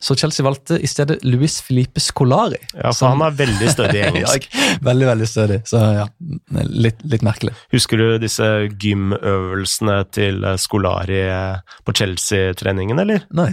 Så 0.00 0.16
Chelsea 0.16 0.46
valgte 0.46 0.80
i 0.80 0.88
stedet 0.88 1.18
Luis 1.20 1.58
Filipe 1.60 2.00
Scolari. 2.00 2.62
Ja, 2.72 2.94
for 2.96 3.12
han 3.12 3.28
er 3.28 3.36
veldig 3.36 3.72
stødig 3.76 4.00
i 4.00 4.06
engelsk. 4.08 4.48
ja, 4.56 4.74
veldig, 4.88 5.10
veldig 5.12 5.28
stødig, 5.28 5.62
så 5.68 5.84
ja, 6.00 6.10
litt, 6.64 7.04
litt 7.04 7.26
merkelig. 7.28 7.52
Husker 7.76 8.00
du 8.00 8.06
disse 8.24 8.48
gymøvelsene 8.72 10.00
til 10.16 10.48
Scolari 10.56 11.26
på 11.84 12.00
Chelsea-treningen, 12.00 13.04
eller? 13.04 13.28
Nei. 13.36 13.52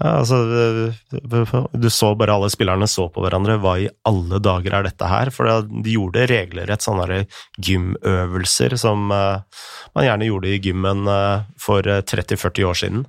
Ja, 0.00 0.14
altså, 0.22 0.36
du 1.72 1.88
så 1.92 2.14
bare 2.16 2.32
alle 2.32 2.48
spillerne 2.52 2.86
så 2.88 3.04
på 3.12 3.20
hverandre. 3.20 3.58
Hva 3.60 3.74
i 3.82 3.88
alle 4.08 4.38
dager 4.40 4.78
er 4.78 4.86
dette 4.86 5.08
her? 5.10 5.28
For 5.34 5.44
de 5.68 5.92
gjorde 5.92 6.24
regelrett 6.30 6.84
sånne 6.84 7.24
gymøvelser 7.60 8.78
som 8.80 9.12
uh, 9.12 9.42
man 9.92 10.06
gjerne 10.06 10.30
gjorde 10.30 10.54
i 10.54 10.60
gymmen 10.64 11.04
for 11.60 11.84
30-40 11.84 12.48
eh, 12.48 12.68
år 12.70 12.78
siden. 12.80 13.04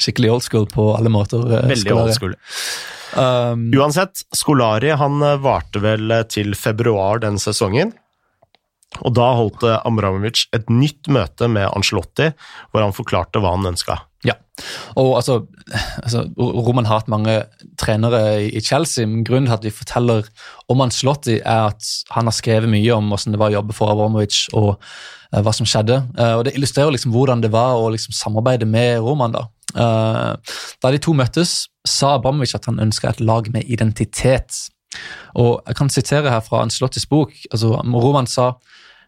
Skikkelig 0.00 0.30
old 0.36 0.46
school 0.46 0.68
på 0.70 0.84
alle 0.94 1.10
måter. 1.12 1.42
Veldig 1.66 1.96
old 1.96 2.14
school. 2.14 2.36
Um, 3.10 3.66
Uansett, 3.74 4.22
Skolari 4.36 4.92
han 4.94 5.18
varte 5.42 5.82
vel 5.82 6.14
til 6.30 6.54
februar 6.54 7.24
den 7.24 7.40
sesongen. 7.42 7.90
Og 9.02 9.14
da 9.18 9.32
holdt 9.38 9.66
Amramovic 9.82 10.46
et 10.54 10.70
nytt 10.70 11.10
møte 11.10 11.50
med 11.50 11.68
Ancelotti, 11.74 12.30
hvor 12.70 12.86
han 12.86 12.94
forklarte 12.94 13.42
hva 13.42 13.56
han 13.56 13.72
ønska. 13.72 13.98
Ja, 14.26 14.34
og 15.00 15.14
altså, 15.16 15.38
altså 16.02 16.26
Roman 16.36 16.84
har 16.84 17.00
hatt 17.00 17.12
mange 17.12 17.38
trenere 17.80 18.42
i 18.44 18.60
Chelsea, 18.60 19.06
men 19.08 19.24
grunnen 19.24 19.48
til 19.48 19.56
at 19.56 19.64
vi 19.64 19.72
forteller 19.72 20.26
om 20.68 20.82
Ancelotti, 20.84 21.38
er 21.40 21.70
at 21.70 21.86
han 22.12 22.28
har 22.28 22.36
skrevet 22.36 22.68
mye 22.68 22.92
om 22.98 23.08
hvordan 23.08 23.32
det 23.32 23.40
var 23.40 23.48
å 23.48 23.56
jobbe 23.56 23.76
for 23.76 23.92
Abramovic 23.92 24.42
og 24.52 24.74
uh, 24.76 25.40
hva 25.40 25.54
som 25.56 25.68
skjedde. 25.68 26.02
Uh, 26.18 26.34
og 26.40 26.44
Det 26.44 26.52
illustrerer 26.58 26.92
liksom 26.92 27.14
hvordan 27.14 27.40
det 27.44 27.52
var 27.54 27.80
å 27.80 27.88
liksom 27.94 28.16
samarbeide 28.16 28.68
med 28.68 29.00
Roman. 29.06 29.38
Da 29.38 29.46
uh, 29.78 30.58
Da 30.82 30.92
de 30.92 31.00
to 31.00 31.16
møttes, 31.16 31.70
sa 31.88 32.18
Abramovic 32.18 32.52
at 32.58 32.68
han 32.68 32.82
ønska 32.82 33.14
et 33.14 33.24
lag 33.24 33.48
med 33.54 33.64
identitet. 33.72 34.66
Og 35.40 35.62
Jeg 35.64 35.80
kan 35.80 35.88
sitere 35.88 36.34
her 36.34 36.44
fra 36.44 36.60
Ancelottis 36.66 37.06
bok. 37.08 37.32
altså 37.52 37.80
Roman 37.80 38.26
sa 38.26 38.52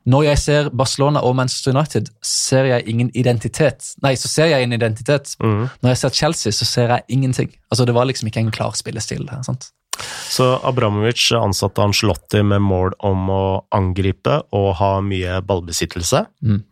når 0.05 0.25
jeg 0.27 0.39
ser 0.43 0.71
Barcelona 0.75 1.21
og 1.23 1.37
Manchester 1.39 1.75
United, 1.77 2.09
ser 2.27 2.67
jeg 2.67 2.89
ingen 2.91 3.11
identitet. 3.15 3.93
Nei, 4.03 4.15
så 4.19 4.31
ser 4.31 4.51
jeg 4.51 4.67
en 4.67 4.75
identitet. 4.75 5.37
Mm. 5.43 5.69
Når 5.83 5.95
jeg 5.95 6.01
ser 6.01 6.17
Chelsea, 6.19 6.53
så 6.53 6.67
ser 6.67 6.91
jeg 6.97 7.07
ingenting. 7.09 7.53
Altså, 7.71 7.87
Det 7.87 7.95
var 7.95 8.05
liksom 8.05 8.27
ikke 8.29 8.41
en 8.41 8.51
klar 8.51 8.75
spillestil. 8.75 9.27
Der, 9.27 9.43
sant? 9.47 9.71
Så 10.33 10.59
Abramovic 10.65 11.31
ansatte 11.37 11.83
Ancelotti 11.85 12.43
med 12.43 12.63
mål 12.65 12.97
om 13.05 13.29
å 13.31 13.45
angripe 13.71 14.41
og 14.57 14.75
ha 14.81 15.01
mye 15.05 15.41
ballbesittelse. 15.47 16.25
Mm. 16.43 16.63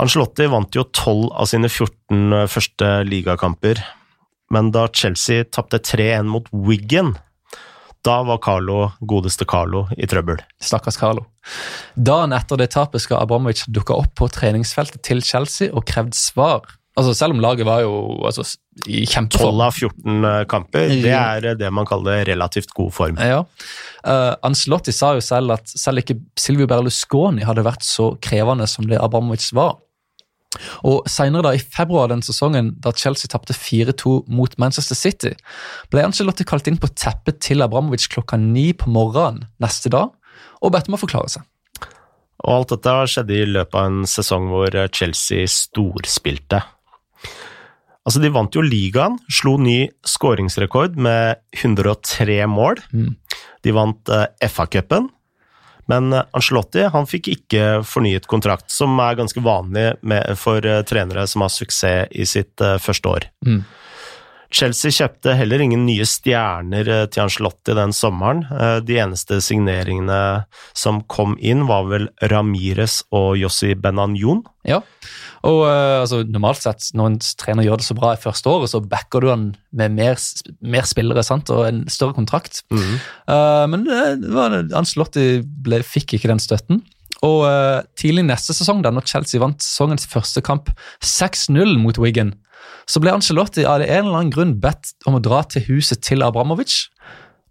Ancelotti 0.00 0.48
vant 0.50 0.74
jo 0.74 0.86
12 0.88 1.28
av 1.30 1.46
sine 1.46 1.68
14 1.70 2.48
første 2.50 2.88
ligakamper, 3.06 3.78
men 4.50 4.72
da 4.74 4.88
Chelsea 4.90 5.44
tapte 5.44 5.78
3-1 5.78 6.26
mot 6.26 6.48
Wiggen 6.50 7.14
da 8.04 8.20
var 8.22 8.38
Carlo, 8.44 8.90
godeste 9.00 9.46
Carlo 9.48 9.86
i 9.96 10.06
trøbbel. 10.08 10.40
Stakkars 10.62 10.98
Carlo. 11.00 11.24
Dagen 11.96 12.34
etter 12.36 12.60
det 12.60 12.70
tapet 12.74 13.04
skal 13.04 13.22
Abramovic 13.22 13.64
dukke 13.72 13.96
opp 13.96 14.12
på 14.20 14.28
treningsfeltet 14.32 15.02
til 15.06 15.24
Chelsea 15.24 15.72
og 15.72 15.86
krevd 15.88 16.16
svar. 16.18 16.66
Altså 16.94 17.14
Selv 17.16 17.34
om 17.34 17.40
laget 17.42 17.66
var 17.66 17.80
jo 17.82 17.94
altså, 18.22 18.44
i 18.86 19.02
kjempeform. 19.10 19.56
12 19.58 19.62
av 19.66 19.78
14 19.80 20.28
eh, 20.28 20.42
kamper, 20.50 20.92
det 21.02 21.14
er 21.16 21.56
det 21.58 21.70
man 21.74 21.88
kaller 21.88 22.22
relativt 22.28 22.70
god 22.76 22.92
form. 22.94 23.18
Ja. 23.18 23.40
Uh, 24.04 24.36
Ancelotti 24.46 24.94
sa 24.94 25.14
jo 25.16 25.24
selv 25.24 25.56
at 25.56 25.72
selv 25.72 26.04
ikke 26.04 26.20
Silvio 26.38 26.68
Berlusconi 26.70 27.42
hadde 27.48 27.64
vært 27.66 27.82
så 27.86 28.12
krevende 28.22 28.68
som 28.70 28.86
det 28.86 29.00
Abramovic 29.02 29.48
var. 29.56 29.80
Og 30.86 31.08
Senere 31.10 31.48
da, 31.48 31.54
i 31.54 31.62
februar 31.62 32.10
den 32.12 32.24
sesongen, 32.24 32.74
da 32.82 32.92
Chelsea 32.96 33.30
tapte 33.30 33.56
4-2 33.56 34.24
mot 34.32 34.54
Manchester 34.60 34.98
City, 34.98 35.32
ble 35.92 36.04
Angelotti 36.06 36.46
kalt 36.48 36.68
inn 36.70 36.80
på 36.80 36.92
teppet 36.94 37.40
til 37.44 37.64
Abramovic 37.64 38.08
klokka 38.12 38.38
ni 38.40 38.72
på 38.76 38.92
morgenen 38.92 39.48
neste 39.62 39.92
dag 39.92 40.12
og 40.64 40.72
bedt 40.74 40.88
om 40.90 40.96
å 40.96 41.00
forklare 41.02 41.32
seg. 41.36 41.44
Og 42.44 42.52
alt 42.58 42.74
dette 42.74 42.94
skjedde 43.08 43.36
i 43.36 43.48
løpet 43.48 43.76
av 43.78 43.90
en 43.90 44.08
sesong 44.08 44.50
hvor 44.52 44.74
Chelsea 44.92 45.48
storspilte. 45.48 46.60
Altså, 48.04 48.20
De 48.20 48.32
vant 48.32 48.52
jo 48.52 48.64
ligaen, 48.64 49.16
slo 49.32 49.56
ny 49.56 49.88
skåringsrekord 50.04 50.98
med 51.00 51.40
103 51.56 52.42
mål. 52.52 52.82
Mm. 52.92 53.14
De 53.64 53.72
vant 53.72 54.12
uh, 54.12 54.26
FA-cupen, 54.44 55.08
men 55.90 56.12
Angelotti 56.14 56.54
Ancelotti 56.54 56.84
han 56.92 57.06
fikk 57.08 57.30
ikke 57.32 57.64
fornyet 57.86 58.28
kontrakt, 58.30 58.70
som 58.72 58.98
er 59.00 59.16
ganske 59.18 59.40
vanlig 59.44 59.94
med, 60.02 60.36
for 60.40 60.64
uh, 60.64 60.82
trenere 60.86 61.26
som 61.26 61.44
har 61.44 61.52
suksess 61.52 62.12
i 62.12 62.26
sitt 62.28 62.60
uh, 62.60 62.76
første 62.78 63.08
år. 63.08 63.28
Mm. 63.46 63.62
Chelsea 64.54 64.94
kjøpte 64.94 65.34
heller 65.34 65.64
ingen 65.64 65.82
nye 65.88 66.06
stjerner 66.06 66.86
til 67.10 67.24
Ancelotti 67.24 67.74
den 67.74 67.94
sommeren. 67.96 68.44
De 68.86 68.98
eneste 69.02 69.40
signeringene 69.42 70.18
som 70.76 71.00
kom 71.10 71.34
inn, 71.42 71.64
var 71.66 71.88
vel 71.90 72.06
Ramires 72.30 73.00
og 73.10 73.34
Jossi 73.40 73.72
Benanjon. 73.74 74.44
Ja, 74.68 74.78
og 75.44 75.60
uh, 75.66 76.00
altså, 76.02 76.22
Normalt 76.28 76.64
sett, 76.64 76.88
når 76.96 77.10
en 77.10 77.18
trener 77.40 77.66
gjør 77.66 77.80
det 77.80 77.86
så 77.86 77.96
bra 77.98 78.14
i 78.14 78.20
første 78.20 78.50
året, 78.50 78.72
så 78.72 78.80
backer 78.80 79.24
du 79.24 79.30
han 79.30 79.46
med 79.76 79.96
mer, 79.98 80.20
mer 80.64 80.88
spillere 80.88 81.24
sant? 81.26 81.52
og 81.52 81.66
en 81.68 81.84
større 81.92 82.16
kontrakt. 82.16 82.62
Mm. 82.72 82.96
Uh, 83.28 83.64
men 83.72 83.86
uh, 83.90 84.62
Ancelotti 84.78 85.42
ble, 85.44 85.82
fikk 85.84 86.16
ikke 86.16 86.32
den 86.32 86.42
støtten. 86.42 86.82
Og 87.24 87.44
Tidlig 87.96 88.24
neste 88.26 88.52
sesong, 88.52 88.82
da 88.84 88.90
når 88.92 89.06
Chelsea 89.08 89.40
vant 89.40 89.62
sesongens 89.62 90.04
første 90.10 90.42
kamp 90.44 90.68
6-0 91.00 91.78
mot 91.80 91.96
Wigan, 92.00 92.34
så 92.90 93.00
ble 93.00 93.14
Ancelotti 93.14 93.64
av 93.64 93.82
en 93.82 93.88
eller 93.88 94.18
annen 94.18 94.32
grunn 94.34 94.56
bedt 94.60 94.92
om 95.08 95.16
å 95.18 95.22
dra 95.24 95.42
til 95.48 95.64
huset 95.70 96.02
til 96.04 96.24
Abramovic 96.26 96.84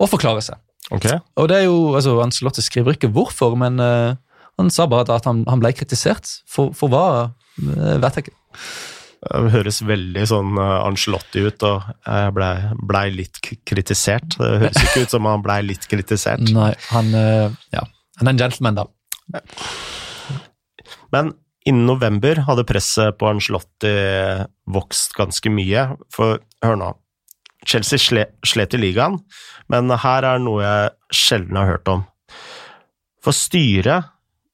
og 0.02 0.12
forklare 0.12 0.44
seg. 0.46 0.60
Okay. 0.94 1.18
Og 1.40 1.48
det 1.50 1.62
er 1.62 1.68
jo, 1.70 1.94
altså 1.98 2.18
Ancelotti 2.22 2.64
skriver 2.66 2.98
ikke 2.98 3.12
hvorfor, 3.14 3.56
men 3.60 3.80
uh, 3.82 4.16
han 4.60 4.74
sa 4.74 4.86
bare 4.90 5.16
at 5.16 5.28
han, 5.30 5.42
han 5.50 5.62
ble 5.64 5.72
kritisert. 5.76 6.30
For, 6.50 6.74
for 6.78 6.92
hva 6.94 7.06
det 7.58 8.02
vet 8.02 8.18
jeg 8.18 8.28
ikke. 8.28 8.38
Det 9.24 9.52
høres 9.54 9.80
veldig 9.88 10.24
sånn 10.28 10.58
uh, 10.60 10.84
Angelotti 10.84 11.46
ut, 11.48 11.64
og 11.66 11.88
jeg 12.04 12.34
blei 12.36 12.54
ble 12.90 13.04
litt 13.22 13.40
kritisert. 13.42 14.36
Det 14.36 14.50
høres 14.66 14.82
ikke 14.84 15.06
ut 15.06 15.16
som 15.16 15.30
han 15.30 15.46
blei 15.46 15.62
litt 15.66 15.88
kritisert. 15.90 16.44
Nei, 16.52 16.74
han, 16.92 17.14
uh, 17.16 17.48
ja. 17.74 17.86
han 18.20 18.30
er 18.30 18.36
en 18.36 18.44
gentleman, 18.44 18.82
da. 18.84 19.42
Men 21.14 21.32
innen 21.70 21.88
november 21.88 22.44
hadde 22.48 22.66
presset 22.68 23.18
på 23.20 23.30
Angelotti 23.30 23.94
vokst 24.74 25.16
ganske 25.18 25.52
mye. 25.54 25.88
For 26.14 26.40
hør 26.66 26.80
nå, 26.80 26.90
Chelsea 27.68 28.00
slet 28.00 28.76
i 28.76 28.82
ligaen, 28.82 29.20
men 29.72 29.94
her 30.04 30.28
er 30.28 30.42
noe 30.44 30.64
jeg 30.64 31.20
sjelden 31.24 31.60
har 31.60 31.72
hørt 31.76 31.92
om. 31.92 32.04
For 33.24 33.36
styret 33.36 34.12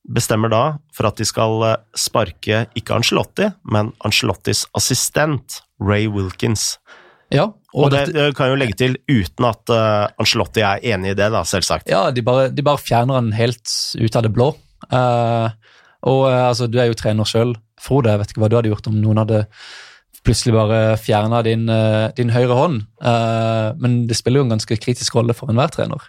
bestemmer 0.09 0.51
da 0.51 0.63
for 0.95 1.09
at 1.09 1.19
de 1.19 1.27
skal 1.27 1.63
eh, 1.67 1.79
sparke 1.97 2.63
ikke 2.77 2.97
Angelotti, 2.97 3.49
men 3.69 3.91
Angelottis 4.05 4.65
assistent, 4.77 5.61
Ray 5.81 6.09
Wilkins. 6.11 6.77
Ja, 7.29 7.45
og, 7.75 7.83
og 7.85 7.91
det, 7.93 8.07
det, 8.15 8.31
kan 8.37 8.49
jo 8.49 8.57
legge 8.57 8.77
til 8.77 8.95
uten 9.05 9.45
at 9.45 9.69
uh, 9.69 10.09
Angelotti 10.17 10.63
er 10.65 10.81
enig 10.95 11.13
i 11.13 11.17
det, 11.19 11.27
da, 11.33 11.43
selvsagt. 11.45 11.89
Ja, 11.91 12.07
de 12.09 12.23
bare, 12.25 12.47
de 12.49 12.65
bare 12.65 12.81
fjerner 12.81 13.19
han 13.19 13.29
helt 13.37 13.69
ut 13.99 14.17
av 14.17 14.25
det 14.25 14.31
blå. 14.33 14.47
Uh, 14.89 15.53
og 16.07 16.21
uh, 16.27 16.47
altså, 16.49 16.69
du 16.71 16.79
er 16.79 16.89
jo 16.89 16.97
trener 16.97 17.27
sjøl, 17.27 17.55
Frode. 17.79 18.11
Jeg 18.11 18.21
vet 18.21 18.33
ikke 18.33 18.43
hva 18.43 18.49
du 18.51 18.57
hadde 18.57 18.71
gjort 18.73 18.89
om 18.91 18.99
noen 18.99 19.21
hadde 19.21 19.45
plutselig 20.27 20.51
bare 20.51 20.79
fjerna 20.99 21.39
din, 21.47 21.61
din, 22.17 22.31
høyre 22.35 22.57
hånd. 22.57 22.81
men 23.79 23.93
det 24.09 24.17
spiller 24.19 24.41
jo 24.41 24.47
en 24.49 24.51
ganske 24.51 24.75
kritisk 24.83 25.15
rolle 25.15 25.31
for 25.33 25.47
enhver 25.47 25.71
trener. 25.71 26.03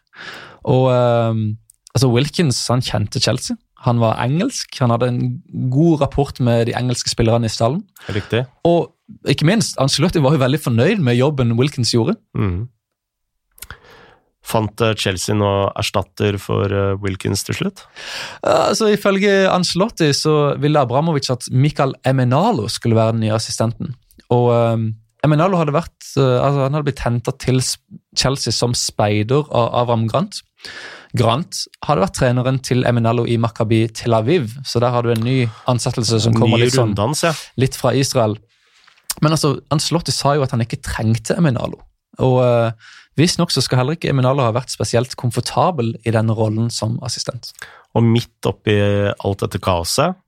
Og 0.67 0.89
altså 0.91 2.11
Wilkins 2.11 2.59
han 2.73 2.83
kjente 2.83 3.23
Chelsea. 3.23 3.55
Han 3.87 4.01
var 4.03 4.19
engelsk, 4.21 4.75
han 4.83 4.91
hadde 4.93 5.09
en 5.09 5.21
god 5.73 6.03
rapport 6.03 6.41
med 6.43 6.67
de 6.69 6.75
engelske 6.77 7.13
spillerne 7.13 7.49
i 7.49 7.53
stallen. 7.53 7.85
Riktig. 8.13 8.43
Og 8.69 8.91
ikke 9.29 9.47
minst, 9.49 9.79
Angelotti 9.81 10.21
var 10.23 10.35
jo 10.37 10.43
veldig 10.43 10.61
fornøyd 10.61 11.01
med 11.07 11.17
jobben 11.17 11.57
Wilkins 11.59 11.95
gjorde. 11.95 12.19
Mm. 12.37 12.69
Fant 14.51 14.83
eh, 14.85 14.95
Chelsea 14.99 15.37
nå 15.39 15.51
erstatter 15.79 16.39
for 16.43 16.73
eh, 16.75 16.95
Wilkins 17.03 17.45
til 17.47 17.59
slutt? 17.61 17.85
Altså, 18.43 18.91
Ifølge 18.95 19.45
Ancelotti 19.51 20.11
så 20.17 20.57
ville 20.61 20.83
Abramovic 20.83 21.31
at 21.33 21.47
Mikael 21.55 21.95
Emenalo 22.07 22.69
skulle 22.71 22.99
være 22.99 23.17
den 23.17 23.27
nye 23.27 23.37
assistenten. 23.37 23.95
Og 24.35 24.51
um, 24.55 24.91
Emenalo 25.27 25.59
hadde 25.61 25.75
vært, 25.75 25.99
uh, 26.17 26.39
altså, 26.41 26.65
han 26.67 26.77
hadde 26.77 26.87
blitt 26.87 27.05
henta 27.05 27.35
til 27.43 27.61
Chelsea 27.61 28.55
som 28.55 28.77
speider 28.79 29.49
av 29.51 29.73
Avram 29.83 30.07
Grant. 30.11 30.43
Grant 31.19 31.65
hadde 31.87 32.05
vært 32.05 32.17
treneren 32.21 32.61
til 32.63 32.85
Eminalo 32.87 33.25
i 33.27 33.37
Makabi 33.41 33.83
Tel 33.97 34.15
Aviv, 34.15 34.53
så 34.65 34.83
der 34.83 34.95
har 34.95 35.05
du 35.05 35.11
en 35.13 35.25
ny 35.27 35.43
ansettelse 35.71 36.21
som 36.23 36.37
kommer 36.37 36.63
litt, 36.63 36.77
sånn, 36.77 36.95
litt 37.61 37.79
fra 37.79 37.93
Israel. 37.99 38.39
Men 39.21 39.35
altså, 39.35 39.57
Ancelotti 39.75 40.15
sa 40.15 40.37
jo 40.39 40.47
at 40.47 40.55
han 40.55 40.63
ikke 40.65 40.81
trengte 40.87 41.37
Eminalo. 41.41 41.83
Og 42.23 42.39
uh, 42.45 42.91
visstnok 43.23 43.53
så 43.53 43.63
skal 43.65 43.83
heller 43.83 43.99
ikke 43.99 44.11
Eminalo 44.13 44.45
ha 44.45 44.55
vært 44.55 44.73
spesielt 44.73 45.17
komfortabel 45.21 45.95
i 46.05 46.15
denne 46.15 46.35
rollen 46.37 46.71
som 46.75 46.99
assistent. 47.07 47.53
Og 47.97 48.07
midt 48.07 48.49
oppi 48.49 48.77
alt 49.13 49.45
dette 49.45 49.61
kaoset, 49.63 50.19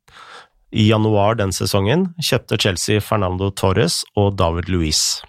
i 0.73 0.87
januar 0.89 1.37
den 1.37 1.53
sesongen, 1.53 2.07
kjøpte 2.17 2.57
Chelsea 2.61 3.03
Fernando 3.05 3.51
Torres 3.53 4.01
og 4.17 4.39
David 4.41 4.71
Luiz. 4.73 5.21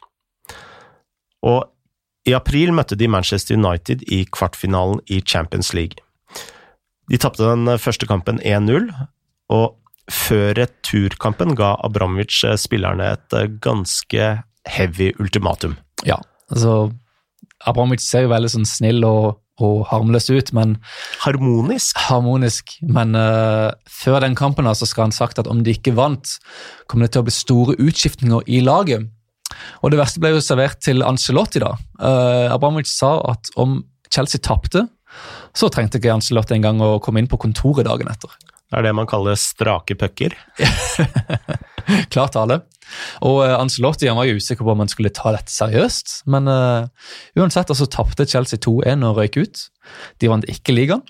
Og 1.44 1.68
i 2.24 2.32
april 2.32 2.72
møtte 2.72 2.96
de 2.96 3.10
Manchester 3.12 3.58
United 3.60 4.06
i 4.08 4.24
kvartfinalen 4.32 5.02
i 5.12 5.20
Champions 5.20 5.74
League. 5.76 6.00
De 7.12 7.20
tapte 7.20 7.44
den 7.44 7.68
første 7.76 8.08
kampen 8.08 8.40
1-0, 8.40 8.88
og 9.52 9.76
før 10.08 10.56
returkampen 10.62 11.52
ga 11.60 11.74
Abramovic 11.84 12.40
spillerne 12.64 13.12
et 13.18 13.36
ganske 13.64 14.30
heavy 14.64 15.12
ultimatum. 15.20 15.76
Ja, 16.08 16.22
altså 16.48 16.94
Abramovic 17.70 18.04
ser 18.04 18.26
jo 18.26 18.34
veldig 18.34 18.52
sånn 18.52 18.68
snill 18.68 19.06
og, 19.08 19.40
og 19.64 19.84
harmløs 19.90 20.30
ut, 20.34 20.52
men 20.58 20.78
Harmonisk? 21.24 22.00
Harmonisk, 22.10 22.76
men 22.84 23.16
uh, 23.18 23.72
før 23.90 24.22
den 24.26 24.38
kampen 24.40 24.70
altså 24.70 24.88
skal 24.90 25.08
han 25.08 25.16
sagt 25.16 25.42
at 25.42 25.50
om 25.52 25.64
de 25.66 25.76
ikke 25.78 25.96
vant, 25.98 26.38
kommer 26.88 27.08
det 27.08 27.16
til 27.16 27.24
å 27.24 27.28
bli 27.30 27.36
store 27.36 27.78
utskiftninger 27.82 28.50
i 28.52 28.64
laget. 28.66 29.08
Og 29.84 29.94
det 29.94 30.00
verste 30.00 30.22
ble 30.24 30.34
jo 30.34 30.44
servert 30.44 30.82
til 30.84 31.06
Ancelotti 31.06 31.62
da. 31.64 31.76
Uh, 32.00 32.50
Abramovic 32.54 32.90
sa 32.92 33.16
at 33.32 33.54
om 33.60 33.82
Chelsea 34.14 34.42
tapte, 34.44 34.88
så 35.54 35.70
trengte 35.70 36.00
ikke 36.00 36.14
Ancelotti 36.14 36.56
engang 36.58 36.82
å 36.82 36.98
komme 37.04 37.22
inn 37.22 37.30
på 37.30 37.40
kontoret 37.42 37.86
dagen 37.88 38.10
etter. 38.10 38.34
Det 38.74 38.80
er 38.80 38.88
det 38.88 38.96
man 38.98 39.06
kaller 39.06 39.38
strake 39.38 39.94
pucker. 40.00 40.34
Klar 42.14 42.32
tale. 42.34 42.64
Og 43.26 43.42
uh, 43.44 43.56
Ancelotti 43.58 44.10
han 44.10 44.20
var 44.20 44.30
jo 44.30 44.38
usikker 44.40 44.66
på 44.66 44.74
om 44.74 44.84
han 44.84 44.92
skulle 44.92 45.14
ta 45.14 45.34
dette 45.36 45.54
seriøst, 45.54 46.24
men 46.34 46.50
uh, 46.52 46.90
uansett 47.40 47.70
så 47.70 47.76
altså, 47.76 47.90
tapte 47.92 48.28
Chelsea 48.30 48.62
2-1 48.62 49.06
og 49.08 49.20
røyk 49.22 49.40
ut. 49.42 49.68
De 50.22 50.32
vant 50.32 50.50
ikke 50.50 50.76
ligaen. 50.76 51.04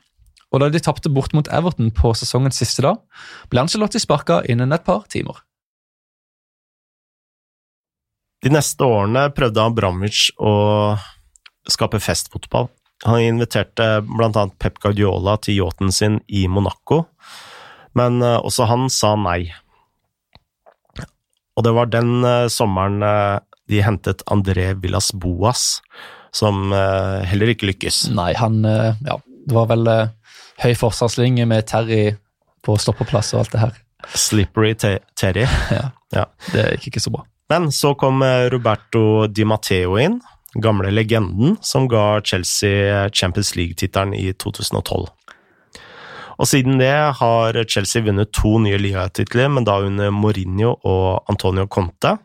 Og 0.53 0.61
da 0.61 0.69
de 0.69 0.81
tapte 0.85 1.09
bort 1.09 1.33
mot 1.33 1.47
Everton 1.49 1.89
på 1.95 2.11
sesongens 2.17 2.59
siste 2.61 2.85
dag, 2.85 3.01
ble 3.49 3.63
Ancelotti 3.63 4.01
sparka 4.01 4.43
innen 4.49 4.75
et 4.75 4.85
par 4.85 5.07
timer. 5.09 5.41
De 8.43 8.51
neste 8.51 8.85
årene 8.85 9.29
prøvde 9.33 9.63
Abramovic 9.63 10.27
å 10.35 10.53
skape 11.71 12.01
festfotball. 12.03 12.67
Han 13.07 13.19
inviterte 13.23 14.03
bl.a. 14.05 14.45
Pep 14.59 14.79
Guardiola 14.83 15.37
til 15.43 15.61
yachten 15.61 15.91
sin 15.95 16.19
i 16.27 16.45
Monaco, 16.51 17.05
men 17.97 18.21
eh, 18.23 18.39
også 18.39 18.67
han 18.69 18.89
sa 18.91 19.13
nei. 19.19 19.47
Og 21.57 21.65
det 21.65 21.73
var 21.75 21.91
den 21.93 22.23
uh, 22.25 22.49
sommeren 22.51 23.03
uh, 23.05 23.39
de 23.69 23.81
hentet 23.85 24.23
André 24.31 24.71
Villas 24.81 25.11
Boas, 25.13 25.81
som 26.33 26.73
uh, 26.73 27.21
heller 27.27 27.53
ikke 27.53 27.69
lykkes. 27.71 28.07
Nei, 28.15 28.33
han 28.37 28.63
Ja, 28.65 29.19
det 29.19 29.55
var 29.55 29.69
vel 29.71 29.87
høy 30.63 30.73
forsvarslinje 30.79 31.45
med 31.49 31.67
Terry 31.69 32.15
på 32.63 32.77
stoppeplass 32.79 33.33
og 33.35 33.43
alt 33.43 33.55
det 33.55 33.63
her. 33.63 33.79
Slippery 34.15 34.73
te 34.75 34.97
Terry. 35.19 35.45
ja. 35.77 35.89
ja. 36.15 36.27
Det 36.51 36.69
gikk 36.75 36.93
ikke 36.93 37.03
så 37.05 37.13
bra. 37.13 37.25
Men 37.51 37.69
så 37.75 37.93
kom 37.99 38.23
Roberto 38.51 39.27
Di 39.27 39.45
Matteo 39.45 39.97
inn, 39.99 40.17
gamle 40.63 40.93
legenden 40.93 41.57
som 41.61 41.89
ga 41.91 42.21
Chelsea 42.23 43.09
Champions 43.11 43.53
League-tittelen 43.59 44.15
i 44.15 44.31
2012. 44.33 45.11
Og 46.39 46.49
siden 46.49 46.79
det 46.81 46.93
har 47.19 47.59
Chelsea 47.69 48.05
vunnet 48.05 48.33
to 48.35 48.57
nye 48.63 48.79
ligatitler, 48.81 49.51
men 49.53 49.67
da 49.67 49.79
under 49.83 50.13
Mourinho 50.13 50.77
og 50.81 51.23
Antonio 51.31 51.67
Conte. 51.67 52.17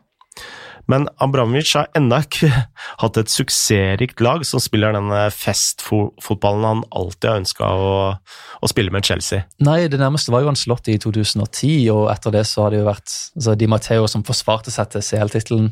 Men 0.89 1.05
Abramovic 1.21 1.75
har 1.77 1.89
ennå 1.97 2.17
ikke 2.25 2.49
hatt 3.03 3.19
et 3.21 3.31
suksessrikt 3.31 4.21
lag 4.25 4.41
som 4.47 4.61
spiller 4.63 4.95
denne 4.95 5.27
festfotballen 5.33 6.65
han 6.65 6.81
alltid 6.89 7.29
har 7.29 7.41
ønska 7.43 7.69
å, 7.69 7.91
å, 8.17 8.69
spille 8.71 8.93
med 8.93 9.05
Chelsea. 9.05 9.45
Nei, 9.65 9.83
det 9.91 9.99
nærmeste 10.01 10.33
var 10.33 10.43
jo 10.43 10.49
han 10.51 10.59
slått 10.59 10.89
i 10.89 10.97
2010, 11.01 11.85
og 11.93 12.07
etter 12.13 12.33
det 12.33 12.45
så 12.49 12.65
har 12.65 12.73
det 12.73 12.81
jo 12.81 12.89
vært 12.89 13.13
altså, 13.13 13.55
Di 13.59 13.69
Matteo 13.69 14.09
som 14.09 14.25
forsvarte 14.25 14.73
seg 14.73 14.89
til 14.95 15.05
CL-tittelen. 15.05 15.69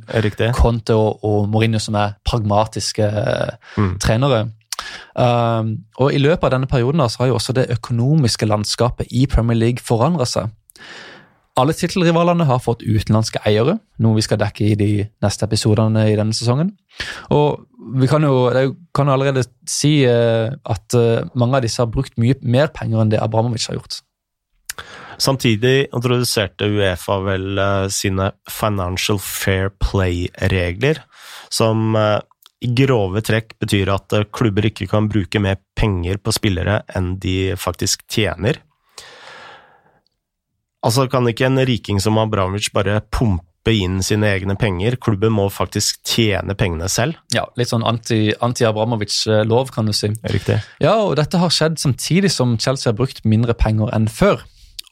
Conte 0.58 0.98
og, 0.98 1.26
og, 1.26 1.50
Mourinho 1.52 1.82
som 1.82 1.98
er 1.98 2.18
pragmatiske 2.28 3.10
mm. 3.78 3.98
trenere. 4.04 4.46
Um, 5.18 5.74
og 5.98 6.14
I 6.14 6.22
løpet 6.22 6.48
av 6.48 6.56
denne 6.56 6.70
perioden 6.70 7.04
så 7.10 7.24
har 7.24 7.32
jo 7.32 7.38
også 7.40 7.56
det 7.58 7.70
økonomiske 7.78 8.50
landskapet 8.50 9.12
i 9.12 9.26
Premier 9.30 9.58
League 9.58 9.84
forandra 9.84 10.28
seg. 10.30 10.52
Alle 11.58 11.74
tittelrivalene 11.74 12.46
har 12.46 12.60
fått 12.62 12.84
utenlandske 12.86 13.42
eiere, 13.50 13.80
noe 14.04 14.18
vi 14.20 14.24
skal 14.26 14.38
dekke 14.38 14.66
i 14.66 14.76
de 14.78 14.90
neste 15.26 15.48
episodene 15.48 16.04
i 16.12 16.18
denne 16.20 16.36
sesongen. 16.38 16.76
Og 17.34 17.64
vi 17.98 18.10
kan 18.10 18.22
jo, 18.26 18.52
kan 18.94 19.10
jo 19.10 19.16
allerede 19.16 19.48
si 19.70 20.04
uh, 20.06 20.54
at 20.54 20.98
uh, 20.98 21.26
mange 21.34 21.58
av 21.58 21.66
disse 21.66 21.82
har 21.82 21.90
brukt 21.90 22.14
mye 22.22 22.38
mer 22.46 22.70
penger 22.76 23.02
enn 23.02 23.14
det 23.14 23.24
Abramovic 23.24 23.66
har 23.72 23.80
gjort. 23.80 24.04
Samtidig 25.18 25.88
introduserte 25.88 26.70
Uefa 26.70 27.18
vel 27.26 27.58
uh, 27.58 27.90
sine 27.90 28.30
Financial 28.54 29.18
Fair 29.18 29.74
Play-regler, 29.82 31.02
som 31.50 31.96
i 32.64 32.70
grove 32.74 33.22
trekk 33.22 33.54
betyr 33.62 33.92
at 33.94 34.16
klubber 34.34 34.66
ikke 34.70 34.88
kan 34.90 35.10
bruke 35.12 35.42
mer 35.44 35.60
penger 35.78 36.18
på 36.18 36.34
spillere 36.34 36.82
enn 36.98 37.16
de 37.22 37.54
faktisk 37.60 38.08
tjener. 38.10 38.62
Altså 40.86 41.08
kan 41.12 41.28
ikke 41.30 41.48
en 41.50 41.62
riking 41.68 42.00
som 42.02 42.18
Abramovic 42.22 42.72
bare 42.74 43.02
pumpe 43.14 43.74
inn 43.74 44.00
sine 44.06 44.30
egne 44.32 44.56
penger, 44.56 44.96
klubben 45.04 45.34
må 45.36 45.50
faktisk 45.52 46.00
tjene 46.08 46.56
pengene 46.56 46.88
selv. 46.90 47.18
Ja, 47.36 47.44
litt 47.60 47.74
sånn 47.74 47.84
anti-Abramovic-lov, 47.84 49.68
anti 49.68 49.76
kan 49.76 49.90
du 49.90 49.94
si. 49.98 50.14
Riktig. 50.32 50.62
Ja, 50.80 50.96
og 51.04 51.18
dette 51.20 51.42
har 51.42 51.52
skjedd 51.52 51.82
samtidig 51.82 52.32
som 52.32 52.56
Chelsea 52.62 52.94
har 52.94 52.98
brukt 52.98 53.26
mindre 53.28 53.58
penger 53.58 53.92
enn 53.98 54.08
før. 54.08 54.46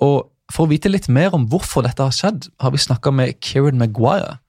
Og 0.04 0.28
for 0.52 0.66
å 0.66 0.74
vite 0.74 0.92
litt 0.92 1.08
mer 1.08 1.34
om 1.38 1.48
hvorfor 1.50 1.86
dette 1.86 2.04
har 2.04 2.14
skjedd, 2.14 2.50
har 2.62 2.76
vi 2.76 2.82
snakka 2.84 3.14
med 3.16 3.40
Kieran 3.40 3.80
Maguire. 3.80 4.42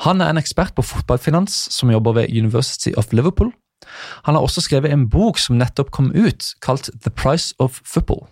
Han 0.00 0.22
er 0.24 0.30
en 0.32 0.40
ekspert 0.40 0.72
på 0.76 0.84
fotballfinans 0.86 1.52
som 1.74 1.90
jobber 1.92 2.14
ved 2.16 2.32
University 2.32 2.92
of 2.96 3.12
Liverpool. 3.12 3.52
Han 4.24 4.34
har 4.34 4.42
også 4.42 4.62
skrevet 4.64 4.92
en 4.92 5.08
bok 5.12 5.36
som 5.38 5.58
nettopp 5.60 5.90
kom 5.92 6.08
ut, 6.16 6.54
kalt 6.64 6.88
The 7.04 7.12
Price 7.12 7.52
of 7.60 7.82
Football. 7.84 8.24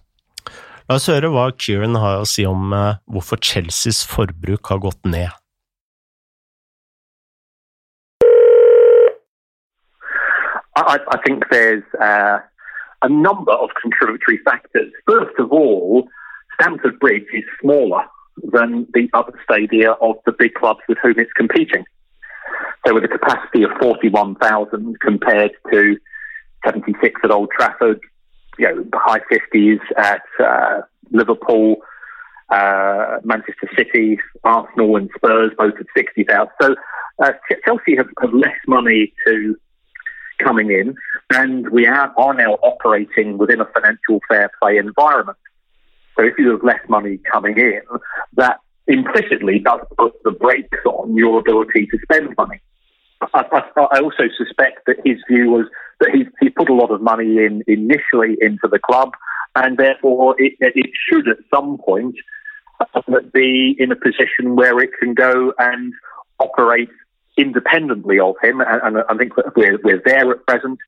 La 0.88 0.96
oss 0.96 1.10
høre 1.12 1.28
hva 1.28 1.50
Kieran 1.60 1.98
har 2.00 2.22
å 2.22 2.28
si 2.28 2.46
om 2.48 2.72
uh, 2.72 2.96
hvorfor 3.12 3.36
Chelseas 3.44 4.00
forbruk 4.08 4.72
har 4.72 4.80
gått 4.80 5.04
ned. 5.04 5.28
I, 10.78 10.96
I 10.96 11.18
think 11.26 11.44
there's 11.50 11.84
uh, 12.00 12.38
a 13.02 13.08
number 13.08 13.52
of 13.52 13.68
contributory 13.82 14.38
factors. 14.48 14.88
First 15.04 15.36
of 15.38 15.52
all, 15.52 16.08
Stamford 16.54 16.98
Bridge 16.98 17.28
is 17.34 17.44
smaller 17.60 18.08
than 18.52 18.86
the 18.94 19.08
other 19.14 19.32
stadia 19.44 19.92
of 19.92 20.16
the 20.26 20.32
big 20.32 20.54
clubs 20.54 20.80
with 20.88 20.98
whom 21.02 21.18
it's 21.18 21.32
competing. 21.32 21.84
So, 22.86 22.94
with 22.94 23.04
a 23.04 23.08
capacity 23.08 23.64
of 23.64 23.70
41,000 23.80 25.00
compared 25.00 25.52
to 25.72 25.96
76 26.64 27.20
at 27.24 27.30
Old 27.30 27.50
Trafford, 27.56 28.00
you 28.58 28.68
know, 28.68 28.82
the 28.82 28.98
high 28.98 29.20
50s 29.30 29.80
at 29.96 30.22
uh, 30.42 30.82
Liverpool, 31.10 31.76
uh, 32.50 33.18
Manchester 33.24 33.68
City, 33.76 34.18
Arsenal, 34.44 34.96
and 34.96 35.10
Spurs, 35.16 35.52
both 35.56 35.74
at 35.78 35.86
60,000. 35.96 36.48
So 36.60 36.74
uh, 37.22 37.32
Chelsea 37.64 37.96
have, 37.96 38.08
have, 38.20 38.32
less 38.32 38.56
money 38.66 39.12
to 39.26 39.56
coming 40.38 40.70
in, 40.70 40.94
and 41.30 41.68
we 41.70 41.86
are, 41.86 42.12
are 42.16 42.34
now 42.34 42.54
operating 42.62 43.38
within 43.38 43.60
a 43.60 43.66
financial 43.66 44.20
fair 44.28 44.50
play 44.60 44.76
environment. 44.78 45.36
So 46.18 46.26
if 46.26 46.34
you 46.38 46.50
have 46.50 46.64
less 46.64 46.80
money 46.88 47.18
coming 47.30 47.56
in, 47.58 47.82
that 48.34 48.58
implicitly 48.86 49.60
does 49.60 49.80
put 49.96 50.14
the 50.24 50.32
brakes 50.32 50.78
on 50.84 51.14
your 51.14 51.38
ability 51.38 51.86
to 51.86 51.98
spend 52.02 52.34
money. 52.36 52.60
I, 53.34 53.44
I, 53.52 53.86
I 53.92 54.00
also 54.00 54.24
suspect 54.36 54.86
that 54.86 54.96
his 55.04 55.18
view 55.30 55.50
was 55.50 55.66
that 56.00 56.10
he, 56.12 56.26
he 56.40 56.50
put 56.50 56.68
a 56.68 56.74
lot 56.74 56.90
of 56.90 57.00
money 57.02 57.38
in 57.38 57.62
initially 57.66 58.36
into 58.40 58.68
the 58.70 58.78
club, 58.78 59.12
and 59.54 59.76
therefore 59.76 60.34
it, 60.38 60.54
it 60.60 60.90
should 61.08 61.28
at 61.28 61.38
some 61.54 61.78
point 61.78 62.14
uh, 62.80 63.02
be 63.32 63.76
in 63.78 63.92
a 63.92 63.96
position 63.96 64.56
where 64.56 64.78
it 64.80 64.90
can 65.00 65.14
go 65.14 65.52
and 65.58 65.92
operate 66.38 66.90
independently 67.36 68.18
of 68.18 68.34
him. 68.42 68.60
And, 68.60 68.96
and 68.96 69.04
I 69.08 69.16
think 69.16 69.36
we're, 69.56 69.78
we're 69.82 70.02
there 70.04 70.30
at 70.30 70.46
present. 70.46 70.78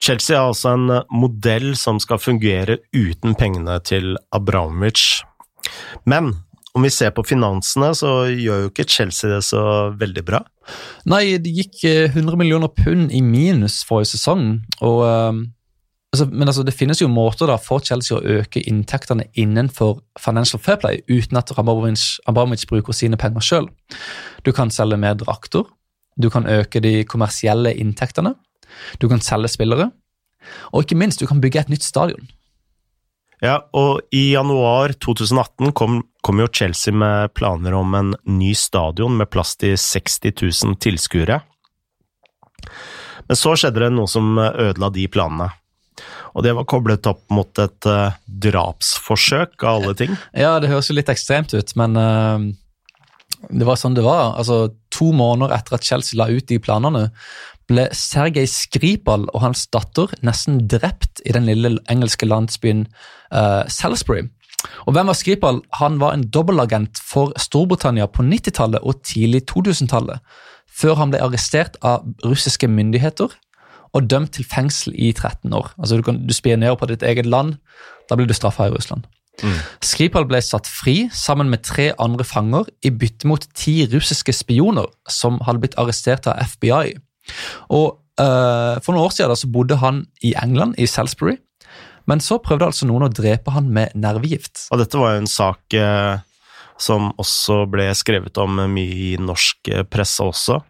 Chelsea 0.00 0.36
er 0.36 0.46
altså 0.48 0.74
en 0.76 0.92
modell 1.12 1.74
som 1.76 2.00
skal 2.00 2.20
fungere 2.22 2.78
uten 2.96 3.36
pengene 3.36 3.76
til 3.84 4.14
Abramovic. 4.32 5.20
Men 6.08 6.32
om 6.74 6.86
vi 6.86 6.90
ser 6.94 7.10
på 7.14 7.24
finansene, 7.26 7.90
så 7.98 8.30
gjør 8.30 8.64
jo 8.64 8.70
ikke 8.70 8.88
Chelsea 8.88 9.30
det 9.32 9.42
så 9.44 9.62
veldig 9.98 10.22
bra. 10.26 10.40
Nei, 11.10 11.36
det 11.42 11.52
gikk 11.52 11.82
100 11.84 12.20
eh, 12.20 12.36
millioner 12.38 12.70
pund 12.70 13.10
i 13.12 13.22
minus 13.24 13.82
forrige 13.86 14.14
sesong. 14.16 14.60
og... 14.80 15.02
Uh, 15.06 15.40
altså, 16.14 16.26
men 16.30 16.48
altså, 16.48 16.64
det 16.66 16.74
finnes 16.74 17.02
jo 17.02 17.10
måter 17.10 17.50
da 17.50 17.58
for 17.60 17.82
Chelsea 17.86 18.16
å 18.16 18.38
øke 18.38 18.62
inntektene 18.66 19.28
innenfor 19.38 20.00
Financial 20.18 20.62
Fair 20.62 20.80
Play 20.82 21.02
uten 21.10 21.38
at 21.38 21.52
Abramovic, 21.54 22.06
Abramovic 22.26 22.64
bruker 22.70 22.96
sine 22.96 23.18
penger 23.20 23.44
sjøl. 23.46 23.68
Du 24.46 24.50
kan 24.56 24.72
selge 24.74 24.98
mer 24.98 25.18
drakter. 25.18 25.68
du 26.20 26.28
kan 26.28 26.44
øke 26.44 26.80
de 26.84 27.04
kommersielle 27.08 27.70
inntektene, 27.80 28.34
du 28.98 29.08
kan 29.10 29.22
selge 29.24 29.52
spillere, 29.52 29.90
og 30.72 30.84
ikke 30.84 30.98
minst, 30.98 31.20
du 31.20 31.28
kan 31.28 31.40
bygge 31.42 31.62
et 31.62 31.72
nytt 31.72 31.84
stadion. 31.84 32.28
Ja, 33.40 33.56
og 33.72 34.02
i 34.12 34.34
januar 34.34 34.92
2018 35.00 35.72
kom, 35.76 36.02
kom, 36.20 36.42
jo 36.42 36.48
Chelsea 36.52 36.92
med 36.92 37.32
planer 37.32 37.76
om 37.78 37.94
en 37.96 38.12
ny 38.28 38.52
stadion 38.56 39.16
med 39.16 39.30
plass 39.32 39.54
til 39.60 39.78
60 39.80 40.34
000 40.66 40.76
tilskuere. 40.84 41.40
Men 43.28 43.38
så 43.38 43.54
skjedde 43.56 43.80
det 43.86 43.94
noe 43.96 44.10
som 44.10 44.36
ødela 44.36 44.90
de 44.92 45.06
planene. 45.08 45.48
Og 46.36 46.44
det 46.44 46.52
var 46.56 46.68
koblet 46.68 47.08
opp 47.10 47.24
mot 47.32 47.60
et 47.62 47.88
uh, 47.88 48.16
drapsforsøk, 48.44 49.56
av 49.64 49.80
alle 49.80 49.96
ting. 49.98 50.12
Ja, 50.36 50.58
det 50.60 50.70
høres 50.70 50.90
jo 50.90 50.96
litt 50.96 51.10
ekstremt 51.12 51.54
ut, 51.56 51.72
men 51.80 51.96
uh, 51.96 52.44
det 53.48 53.66
var 53.66 53.80
sånn 53.80 53.96
det 53.96 54.04
var. 54.06 54.36
Altså, 54.38 54.68
To 54.90 55.12
måneder 55.16 55.54
etter 55.56 55.78
at 55.78 55.86
Chelsea 55.86 56.18
la 56.18 56.28
ut 56.28 56.44
de 56.50 56.58
planene, 56.60 57.06
ble 57.70 57.86
Sergej 57.96 58.48
Skripal 58.50 59.28
og 59.30 59.40
hans 59.44 59.64
datter 59.72 60.12
nesten 60.26 60.64
drept 60.70 61.22
i 61.24 61.34
den 61.36 61.48
lille 61.48 61.78
engelske 61.92 62.28
landsbyen 62.28 62.86
uh, 63.32 63.64
Salisbury. 63.70 64.26
Og 64.86 64.94
hvem 64.94 65.08
var 65.08 65.16
Skripal? 65.16 65.60
Han 65.80 66.00
var 66.02 66.14
en 66.14 66.26
dobbeltagent 66.28 67.00
for 67.00 67.32
Storbritannia 67.40 68.08
på 68.10 68.26
90-tallet 68.26 68.82
og 68.82 69.00
tidlig 69.06 69.46
2000-tallet, 69.50 70.20
før 70.80 70.98
han 71.00 71.14
ble 71.14 71.22
arrestert 71.24 71.78
av 71.86 72.04
russiske 72.24 72.68
myndigheter 72.68 73.32
og 73.96 74.10
dømt 74.10 74.36
til 74.36 74.46
fengsel 74.46 74.94
i 74.94 75.12
13 75.12 75.52
år. 75.56 75.72
Altså 75.78 75.96
Du, 75.96 76.02
kan, 76.06 76.20
du 76.26 76.34
spionerer 76.34 76.76
på 76.78 76.86
ditt 76.86 77.02
eget 77.02 77.26
land, 77.26 77.56
da 78.08 78.16
blir 78.16 78.28
du 78.28 78.36
straffa 78.36 78.68
i 78.68 78.74
Russland. 78.74 79.06
Mm. 79.40 79.56
Skripal 79.82 80.26
ble 80.28 80.40
satt 80.44 80.68
fri 80.68 81.08
sammen 81.16 81.48
med 81.50 81.64
tre 81.64 81.90
andre 81.98 82.26
fanger 82.28 82.68
i 82.84 82.92
bytte 82.92 83.28
mot 83.28 83.46
ti 83.56 83.86
russiske 83.88 84.34
spioner 84.36 84.90
som 85.08 85.40
hadde 85.46 85.62
blitt 85.64 85.78
arrestert 85.80 86.28
av 86.28 86.42
FBI. 86.44 86.98
Og 87.70 88.00
uh, 88.20 88.80
For 88.82 88.94
noen 88.94 89.06
år 89.06 89.14
siden 89.14 89.32
da, 89.32 89.38
så 89.38 89.50
bodde 89.52 89.78
han 89.82 90.04
i 90.26 90.34
England, 90.40 90.78
i 90.80 90.88
Salisbury. 90.90 91.38
Men 92.10 92.22
så 92.24 92.40
prøvde 92.42 92.66
altså 92.70 92.88
noen 92.88 93.06
å 93.06 93.12
drepe 93.12 93.52
han 93.54 93.68
med 93.70 93.94
nervegift. 93.94 94.66
Og 94.72 94.80
dette 94.80 94.98
var 94.98 95.14
jo 95.14 95.22
en 95.22 95.30
sak 95.30 95.76
uh, 95.78 96.18
som 96.80 97.12
også 97.20 97.64
ble 97.70 97.90
skrevet 97.96 98.40
om 98.40 98.60
mye 98.72 98.98
i 99.12 99.14
norsk 99.20 99.70
eh, 99.70 99.86
presse 99.88 100.24
også. 100.24 100.60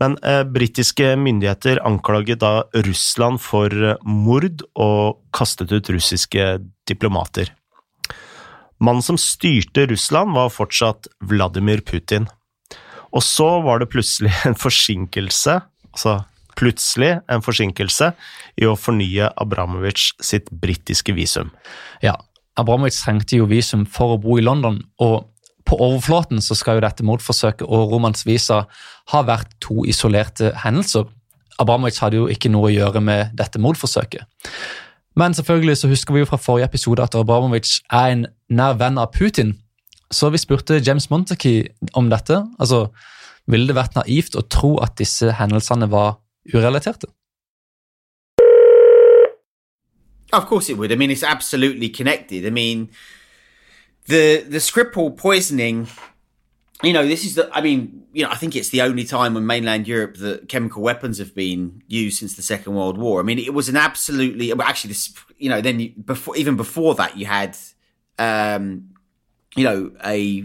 Men 0.00 0.16
eh, 0.26 0.42
britiske 0.48 1.14
myndigheter 1.20 1.82
anklaget 1.86 2.40
da 2.42 2.52
Russland 2.86 3.42
for 3.42 3.72
eh, 3.72 3.98
mord 4.06 4.64
og 4.80 5.20
kastet 5.34 5.74
ut 5.74 5.92
russiske 5.92 6.46
diplomater. 6.88 7.52
Mannen 8.82 9.04
som 9.04 9.18
styrte 9.20 9.86
Russland, 9.90 10.32
var 10.34 10.50
fortsatt 10.50 11.06
Vladimir 11.30 11.84
Putin. 11.86 12.26
Og 13.12 13.24
så 13.24 13.48
var 13.64 13.82
det 13.82 13.90
plutselig 13.92 14.32
en 14.48 14.58
forsinkelse, 14.58 15.58
altså 15.92 16.20
plutselig 16.58 17.14
en 17.32 17.44
forsinkelse, 17.44 18.12
i 18.60 18.68
å 18.68 18.76
fornye 18.76 19.30
Abramovic 19.40 20.10
sitt 20.20 20.50
britiske 20.62 21.14
visum. 21.16 21.52
Ja, 22.04 22.18
Abramovic 22.60 22.98
trengte 23.00 23.38
jo 23.38 23.48
visum 23.48 23.86
for 23.88 24.14
å 24.14 24.20
bo 24.20 24.36
i 24.38 24.44
London, 24.44 24.82
og 25.00 25.28
på 25.68 25.78
overflaten 25.78 26.42
så 26.42 26.56
skal 26.58 26.76
jo 26.76 26.84
dette 26.84 27.06
mordforsøket 27.06 27.64
og 27.64 27.92
Romans 27.94 28.26
visa 28.26 28.64
ha 29.12 29.24
vært 29.24 29.54
to 29.62 29.86
isolerte 29.88 30.50
hendelser. 30.64 31.06
Abramovic 31.62 32.00
hadde 32.02 32.18
jo 32.18 32.28
ikke 32.32 32.50
noe 32.52 32.68
å 32.68 32.74
gjøre 32.74 33.00
med 33.04 33.32
dette 33.38 33.60
mordforsøket. 33.62 34.26
Men 35.16 35.36
selvfølgelig 35.36 35.76
så 35.82 35.90
husker 35.90 36.16
vi 36.16 36.22
jo 36.22 36.28
fra 36.30 36.40
forrige 36.40 36.70
episode 36.70 37.04
at 37.04 37.16
Abramovic 37.18 37.68
er 37.92 38.14
en 38.14 38.26
nær 38.52 38.78
venn 38.80 39.00
av 39.00 39.12
Putin. 39.14 39.54
Så 40.12 40.30
vi 40.30 40.38
spurte 40.38 40.82
James 40.86 41.08
om 41.10 42.10
dette. 42.10 42.44
Altså, 42.60 42.86
Ville 43.50 43.66
det 43.66 43.74
vært 43.74 43.96
naivt 43.98 44.36
å 44.38 44.44
tro 44.46 44.76
at 44.82 44.94
disse 45.00 45.32
hendelsene 45.34 45.88
var 45.90 46.20
urelaterte? 46.54 47.08
Of 50.32 50.46
course 50.48 50.70
it 50.70 50.78
would. 50.78 50.92
I 50.92 50.96
mean, 50.96 51.10
it's 51.10 51.24
absolutely 51.24 51.88
connected. 51.88 52.46
I 52.46 52.50
mean, 52.50 52.88
the 54.06 54.44
the 54.48 54.60
Skripal 54.60 55.16
poisoning 55.16 55.88
you 56.82 56.92
know, 56.92 57.06
this 57.06 57.24
is 57.24 57.36
the. 57.36 57.48
I 57.52 57.60
mean, 57.60 58.02
you 58.12 58.24
know, 58.24 58.30
I 58.30 58.34
think 58.34 58.56
it's 58.56 58.70
the 58.70 58.82
only 58.82 59.04
time 59.04 59.36
in 59.36 59.46
mainland 59.46 59.86
Europe 59.86 60.16
that 60.16 60.48
chemical 60.48 60.82
weapons 60.82 61.18
have 61.18 61.32
been 61.32 61.82
used 61.86 62.18
since 62.18 62.34
the 62.34 62.42
Second 62.42 62.74
World 62.74 62.98
War. 62.98 63.20
I 63.20 63.22
mean, 63.22 63.38
it 63.38 63.54
was 63.54 63.68
an 63.68 63.76
absolutely. 63.76 64.52
Well, 64.52 64.66
actually, 64.66 64.88
this. 64.88 65.14
You 65.38 65.48
know, 65.50 65.60
then 65.60 65.78
you, 65.78 65.92
before 66.04 66.36
even 66.36 66.56
before 66.56 66.96
that, 66.96 67.16
you 67.16 67.26
had, 67.26 67.56
um, 68.18 68.91
you 69.56 69.64
know, 69.64 69.92
a 70.04 70.44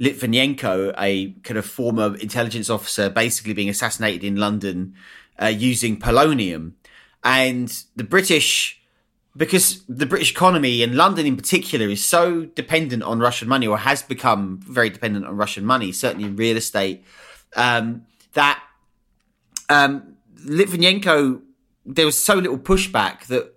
Litvinenko, 0.00 0.94
a 0.98 1.30
kind 1.42 1.58
of 1.58 1.66
former 1.66 2.16
intelligence 2.16 2.70
officer, 2.70 3.08
basically 3.08 3.52
being 3.52 3.68
assassinated 3.68 4.24
in 4.24 4.36
London 4.36 4.94
uh, 5.40 5.46
using 5.46 5.98
polonium, 5.98 6.72
and 7.22 7.84
the 7.96 8.04
British 8.04 8.80
because 9.36 9.84
the 9.88 10.06
British 10.06 10.30
economy 10.30 10.82
and 10.82 10.94
London 10.94 11.26
in 11.26 11.36
particular 11.36 11.88
is 11.88 12.04
so 12.04 12.44
dependent 12.44 13.02
on 13.02 13.18
Russian 13.18 13.48
money 13.48 13.66
or 13.66 13.78
has 13.78 14.02
become 14.02 14.60
very 14.62 14.90
dependent 14.90 15.26
on 15.26 15.36
Russian 15.36 15.64
money, 15.64 15.90
certainly 15.90 16.28
in 16.28 16.36
real 16.36 16.56
estate, 16.56 17.04
um, 17.56 18.06
that 18.34 18.62
um, 19.68 20.14
Litvinenko, 20.46 21.42
there 21.84 22.06
was 22.06 22.16
so 22.16 22.34
little 22.34 22.58
pushback 22.58 23.26
that 23.26 23.54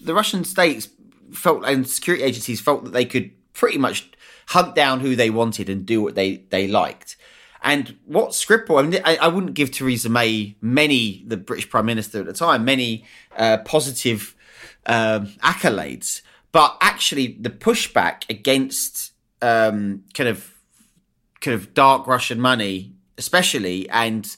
the 0.00 0.14
Russian 0.14 0.44
states 0.44 0.88
felt 1.32 1.64
and 1.66 1.86
security 1.86 2.24
agencies 2.24 2.60
felt 2.60 2.84
that 2.84 2.92
they 2.92 3.04
could 3.04 3.30
pretty 3.60 3.76
much 3.76 4.10
hunt 4.48 4.74
down 4.74 5.00
who 5.00 5.14
they 5.14 5.28
wanted 5.28 5.68
and 5.68 5.84
do 5.84 6.00
what 6.00 6.14
they, 6.14 6.38
they 6.48 6.66
liked. 6.66 7.16
And 7.62 7.98
what 8.06 8.30
Skripal, 8.30 8.78
I 8.78 8.86
mean, 8.86 9.02
I, 9.04 9.16
I, 9.16 9.28
wouldn't 9.28 9.52
give 9.52 9.70
Theresa 9.70 10.08
May 10.08 10.56
many, 10.62 11.22
the 11.26 11.36
British 11.36 11.68
Prime 11.68 11.84
Minister 11.84 12.20
at 12.20 12.24
the 12.24 12.32
time, 12.32 12.64
many 12.64 13.04
uh, 13.36 13.58
positive 13.58 14.34
um, 14.86 15.26
accolades, 15.42 16.22
but 16.52 16.78
actually 16.80 17.36
the 17.38 17.50
pushback 17.50 18.24
against 18.30 19.12
um, 19.42 20.04
kind 20.14 20.30
of 20.30 20.54
kind 21.42 21.54
of 21.54 21.74
dark 21.74 22.06
Russian 22.06 22.40
money, 22.40 22.94
especially 23.18 23.90
and 23.90 24.36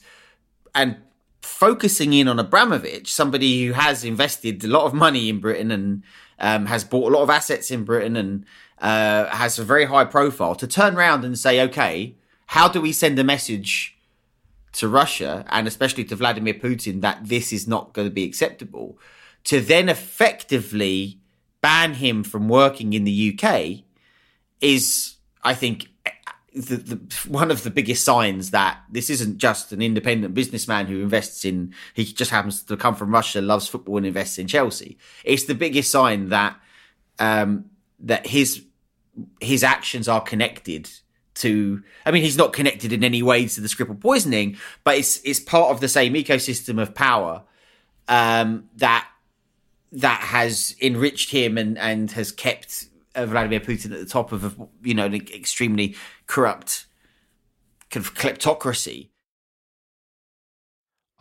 and 0.75 0.97
focusing 1.41 2.11
in 2.11 2.27
on 2.27 2.39
Abramovich, 2.39 3.13
somebody 3.13 3.65
who 3.65 3.71
has 3.71 4.03
invested 4.03 4.65
a 4.65 4.67
lot 4.67 4.83
of 4.83 4.93
money 4.93 5.29
in 5.29 5.39
Britain 5.39 5.71
and 5.71 6.03
um, 6.39 6.65
has 6.65 6.83
bought 6.83 7.11
a 7.11 7.15
lot 7.15 7.23
of 7.23 7.29
assets 7.29 7.71
in 7.71 7.85
Britain 7.85 8.17
and 8.17 8.45
uh, 8.79 9.25
has 9.27 9.59
a 9.59 9.63
very 9.63 9.85
high 9.85 10.05
profile, 10.05 10.55
to 10.55 10.67
turn 10.67 10.95
around 10.95 11.23
and 11.25 11.37
say, 11.37 11.61
okay, 11.61 12.15
how 12.47 12.67
do 12.67 12.81
we 12.81 12.91
send 12.91 13.17
a 13.19 13.23
message 13.23 13.97
to 14.73 14.87
Russia 14.87 15.45
and 15.49 15.67
especially 15.67 16.03
to 16.05 16.15
Vladimir 16.15 16.53
Putin 16.53 17.01
that 17.01 17.19
this 17.23 17.53
is 17.53 17.67
not 17.67 17.93
going 17.93 18.07
to 18.07 18.13
be 18.13 18.23
acceptable? 18.23 18.97
to 19.45 19.59
then 19.59 19.89
effectively 19.89 21.19
ban 21.61 21.95
him 21.95 22.23
from 22.23 22.49
working 22.49 22.93
in 22.93 23.03
the 23.03 23.37
UK 23.37 23.83
is, 24.61 25.15
I 25.43 25.53
think, 25.53 25.89
the, 26.55 26.75
the, 26.77 27.29
one 27.29 27.49
of 27.49 27.63
the 27.63 27.71
biggest 27.71 28.05
signs 28.05 28.51
that 28.51 28.79
this 28.89 29.09
isn't 29.09 29.39
just 29.39 29.71
an 29.71 29.81
independent 29.81 30.33
businessman 30.33 30.85
who 30.85 31.01
invests 31.01 31.45
in, 31.45 31.73
he 31.93 32.05
just 32.05 32.31
happens 32.31 32.61
to 32.63 32.77
come 32.77 32.95
from 32.95 33.11
Russia, 33.11 33.41
loves 33.41 33.67
football 33.67 33.97
and 33.97 34.05
invests 34.05 34.37
in 34.37 34.47
Chelsea. 34.47 34.97
It's 35.23 35.45
the 35.45 35.55
biggest 35.55 35.89
sign 35.89 36.29
that, 36.29 36.57
um, 37.17 37.65
that 38.03 38.27
his, 38.27 38.63
his 39.41 39.63
actions 39.63 40.07
are 40.07 40.21
connected 40.21 40.89
to, 41.35 41.81
I 42.05 42.11
mean, 42.11 42.21
he's 42.21 42.37
not 42.37 42.53
connected 42.53 42.93
in 42.93 43.03
any 43.03 43.23
way 43.23 43.47
to 43.47 43.61
the 43.61 43.67
scribble 43.67 43.95
poisoning, 43.95 44.57
but 44.83 44.97
it's, 44.97 45.19
it's 45.23 45.39
part 45.39 45.71
of 45.71 45.79
the 45.79 45.87
same 45.87 46.13
ecosystem 46.13 46.79
of 46.81 46.93
power, 46.93 47.43
um, 48.07 48.69
that 48.75 49.07
that 49.93 50.21
has 50.21 50.75
enriched 50.81 51.31
him 51.31 51.57
and, 51.57 51.77
and 51.77 52.11
has 52.11 52.31
kept 52.31 52.87
uh, 53.15 53.25
Vladimir 53.25 53.59
Putin 53.59 53.93
at 53.93 53.99
the 53.99 54.05
top 54.05 54.31
of 54.31 54.43
a, 54.43 54.67
you 54.81 54.93
know 54.93 55.05
an 55.05 55.13
extremely 55.13 55.95
corrupt 56.25 56.87
kind 57.89 58.05
of 58.05 58.15
kleptocracy. 58.15 59.09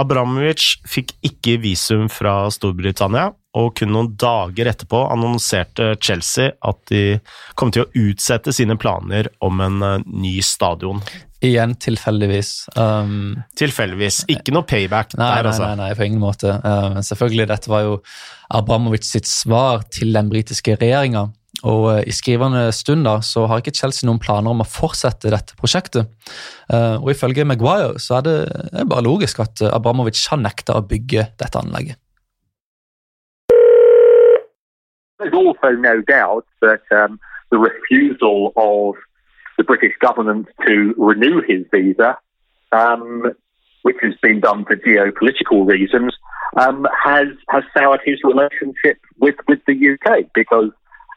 Abramovic 0.01 0.81
fikk 0.89 1.13
ikke 1.23 1.59
visum 1.61 2.09
fra 2.09 2.49
Storbritannia, 2.51 3.35
og 3.59 3.75
kun 3.77 3.93
noen 3.93 4.13
dager 4.21 4.71
etterpå 4.71 5.03
annonserte 5.13 5.93
Chelsea 6.01 6.55
at 6.65 6.81
de 6.89 7.19
kom 7.59 7.73
til 7.75 7.85
å 7.85 8.07
utsette 8.09 8.55
sine 8.55 8.79
planer 8.81 9.29
om 9.45 9.61
en 9.65 9.85
uh, 9.85 9.99
ny 10.07 10.39
stadion. 10.47 11.03
Igjen 11.43 11.75
tilfeldigvis. 11.83 12.53
Um, 12.79 13.35
tilfeldigvis. 13.59 14.23
Ikke 14.31 14.55
noe 14.55 14.65
payback 14.69 15.17
nei, 15.19 15.29
der, 15.37 15.51
altså. 15.51 15.67
Nei, 15.67 15.75
nei, 15.75 15.91
nei, 15.91 15.99
på 15.99 16.07
ingen 16.07 16.23
måte. 16.23 16.55
Uh, 16.63 17.01
selvfølgelig, 17.05 17.49
dette 17.51 17.71
var 17.73 17.85
jo 17.85 17.97
Abramovic 18.55 19.09
sitt 19.09 19.29
svar 19.29 19.83
til 19.93 20.15
den 20.15 20.31
britiske 20.33 20.79
regjeringa. 20.79 21.27
Og 21.69 21.83
uh, 21.91 21.99
i 22.07 22.15
skrivende 22.15 22.69
stund 22.73 23.05
da, 23.09 23.19
så 23.27 23.45
har 23.51 23.61
ikke 23.61 23.75
Chelsea 23.75 24.07
noen 24.09 24.23
planer 24.23 24.55
om 24.55 24.63
å 24.63 24.69
fortsette 24.69 25.35
dette 25.35 25.59
prosjektet. 25.59 26.09
Uh, 26.71 27.03
og 27.03 27.11
ifølge 27.13 27.45
Maguire 27.49 27.99
så 28.01 28.21
er 28.21 28.29
det, 28.29 28.39
det 28.71 28.87
er 28.87 28.89
bare 28.95 29.05
logisk 29.11 29.43
at 29.43 29.67
Abramovic 29.69 30.23
har 30.31 30.41
nekta 30.41 30.79
å 30.79 30.87
bygge 30.87 31.27
dette 31.43 31.61
anlegget. 31.61 31.99
There's 35.23 35.35
also 35.35 35.71
no 35.71 36.01
doubt 36.03 36.47
that 36.61 36.83
um, 36.91 37.21
the 37.51 37.59
refusal 37.59 38.53
of 38.57 38.97
the 39.57 39.65
British 39.65 39.93
government 40.01 40.49
to 40.67 40.95
renew 40.97 41.43
his 41.47 41.65
visa 41.71 42.19
um, 42.73 43.33
which 43.83 43.97
has 44.03 44.15
been 44.23 44.41
done 44.41 44.65
for 44.65 44.77
geopolitical 44.77 45.67
reasons, 45.67 46.15
um, 46.57 46.87
has 47.05 47.29
has 47.49 47.63
soured 47.77 48.01
his 48.05 48.19
relationship 48.25 48.99
with 49.19 49.37
with 49.47 49.61
the 49.67 49.97
UK 49.97 50.33
because. 50.35 50.71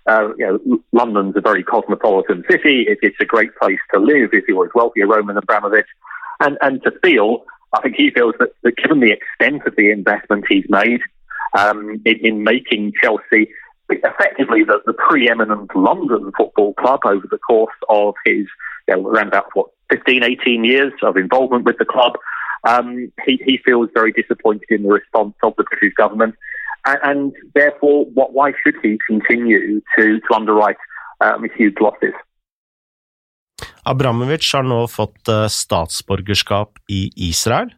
Uh, 0.07 0.35
you 0.37 0.45
know, 0.45 0.79
London's 0.91 1.35
a 1.35 1.41
very 1.41 1.63
cosmopolitan 1.63 2.43
city. 2.47 2.85
It, 2.87 2.99
it's 3.01 3.17
a 3.19 3.25
great 3.25 3.55
place 3.55 3.79
to 3.91 3.99
live 3.99 4.29
if 4.33 4.43
you're 4.47 4.65
as 4.65 4.71
wealthy 4.75 5.01
as 5.01 5.09
Roman 5.09 5.35
Abramovich, 5.35 5.87
and 6.39 6.59
and 6.61 6.83
to 6.83 6.91
feel. 7.03 7.43
I 7.73 7.81
think 7.81 7.95
he 7.95 8.11
feels 8.11 8.35
that, 8.37 8.49
that 8.61 8.77
given 8.77 8.99
the 8.99 9.11
extent 9.11 9.63
of 9.65 9.75
the 9.75 9.89
investment 9.89 10.45
he's 10.47 10.65
made 10.69 11.01
um, 11.57 11.99
in, 12.05 12.17
in 12.23 12.43
making 12.43 12.93
Chelsea 13.01 13.49
effectively 13.89 14.63
the, 14.63 14.81
the 14.85 14.93
preeminent 14.93 15.75
London 15.75 16.31
football 16.37 16.73
club 16.73 17.01
over 17.05 17.27
the 17.29 17.37
course 17.37 17.75
of 17.89 18.15
his 18.25 18.45
you 18.87 18.95
know, 18.95 19.07
around 19.07 19.27
about 19.27 19.45
what 19.53 19.67
15, 19.89 20.23
18 20.23 20.63
years 20.63 20.93
of 21.03 21.17
involvement 21.17 21.65
with 21.65 21.77
the 21.77 21.85
club. 21.85 22.13
Um, 22.67 23.11
he, 23.25 23.39
he 23.45 23.59
feels 23.63 23.89
very 23.93 24.11
disappointed 24.11 24.65
in 24.69 24.83
the 24.83 24.89
response 24.89 25.35
of 25.43 25.53
the 25.57 25.63
British 25.63 25.93
government, 25.93 26.35
and, 26.85 26.99
and 27.03 27.33
therefore, 27.53 28.05
what, 28.05 28.33
why 28.33 28.53
should 28.63 28.75
he 28.81 28.97
continue 29.07 29.81
to, 29.97 30.19
to 30.19 30.33
underwrite 30.33 30.77
um, 31.21 31.45
huge 31.55 31.75
losses? 31.79 32.13
Abramovic 33.85 34.49
har 34.53 34.65
nå 34.65 34.87
fått 34.89 35.29
uh, 35.29 35.45
statsborgerskap 35.45 36.81
i 36.89 37.11
Israel, 37.29 37.69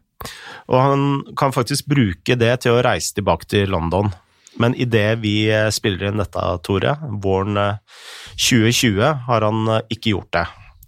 og 0.72 0.80
han 0.80 1.02
kan 1.38 1.52
faktisk 1.52 1.90
bruke 1.92 2.38
det 2.40 2.54
til 2.64 2.78
å 2.78 2.84
reise 2.86 3.12
tilbake 3.18 3.50
til 3.52 3.68
London. 3.76 4.14
Men 4.62 4.76
idet 4.78 5.20
vi 5.24 5.48
uh, 5.52 5.68
spiller 5.74 6.10
inn 6.10 6.22
dette, 6.22 6.46
Tore, 6.66 6.96
våren 7.24 7.60
uh, 7.60 8.00
2020, 8.38 9.02
har 9.28 9.46
han 9.46 9.70
ikke 9.94 10.16
gjort 10.16 10.32
det. 10.38 10.46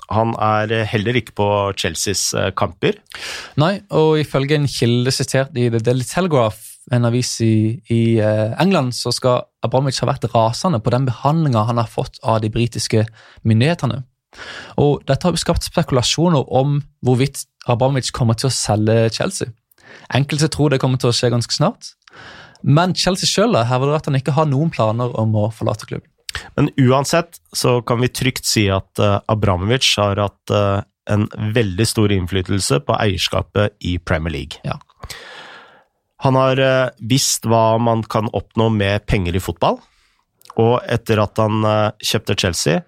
Han 0.09 0.33
er 0.41 0.71
heller 0.89 1.19
ikke 1.19 1.35
på 1.37 1.47
Chelseas 1.77 2.31
kamper. 2.57 2.97
Nei, 3.61 3.75
og 3.93 4.17
ifølge 4.17 4.57
en 4.57 4.65
kilde 4.69 5.13
sitert 5.13 5.53
i 5.53 5.67
The 5.69 5.81
Daily 5.85 6.05
Telegraph, 6.07 6.65
en 6.89 7.05
avis 7.05 7.35
i, 7.45 7.77
i 7.93 8.01
England, 8.17 8.95
så 8.97 9.13
skal 9.13 9.43
Abramovic 9.61 9.99
ha 10.01 10.09
vært 10.09 10.25
rasende 10.33 10.79
på 10.81 10.93
den 10.95 11.05
behandlinga 11.05 11.67
han 11.69 11.77
har 11.77 11.91
fått 11.91 12.17
av 12.25 12.39
de 12.41 12.49
britiske 12.49 13.03
myndighetene. 13.45 14.01
Og 14.81 15.03
Dette 15.07 15.27
har 15.27 15.37
skapt 15.41 15.65
spekulasjoner 15.67 16.49
om 16.57 16.79
hvorvidt 17.05 17.45
Abramovic 17.69 18.11
kommer 18.15 18.37
til 18.39 18.49
å 18.49 18.55
selge 18.55 19.09
Chelsea. 19.15 19.53
Enkelte 20.13 20.49
tror 20.51 20.73
det 20.73 20.81
kommer 20.81 21.01
til 21.01 21.11
å 21.11 21.15
skje 21.15 21.31
ganske 21.33 21.53
snart, 21.53 21.93
men 22.61 22.95
Chelsea 22.97 23.29
sjøl 23.29 23.57
hevder 23.67 23.95
at 23.97 24.07
han 24.09 24.17
ikke 24.19 24.35
har 24.35 24.47
noen 24.49 24.71
planer 24.73 25.13
om 25.19 25.35
å 25.39 25.49
forlate 25.55 25.87
klubben. 25.89 26.09
Men 26.55 26.69
uansett 26.77 27.39
så 27.55 27.79
kan 27.81 28.01
vi 28.03 28.11
trygt 28.13 28.47
si 28.47 28.67
at 28.71 29.01
uh, 29.01 29.19
Abramovic 29.31 29.87
har 29.97 30.19
hatt 30.21 30.53
uh, 30.53 30.81
en 31.09 31.25
veldig 31.55 31.87
stor 31.89 32.13
innflytelse 32.13 32.81
på 32.85 32.97
eierskapet 32.99 33.79
i 33.87 33.97
Premier 33.97 34.35
League. 34.35 34.61
Ja. 34.67 34.77
Han 36.25 36.37
har 36.37 36.59
uh, 36.61 36.91
visst 36.99 37.47
hva 37.49 37.79
man 37.81 38.03
kan 38.03 38.29
oppnå 38.35 38.69
med 38.75 39.07
penger 39.09 39.39
i 39.39 39.43
fotball, 39.43 39.79
og 40.59 40.75
etter 40.91 41.21
at 41.23 41.39
han 41.39 41.63
kjøpte 42.03 42.35
Chelsea, 42.41 42.81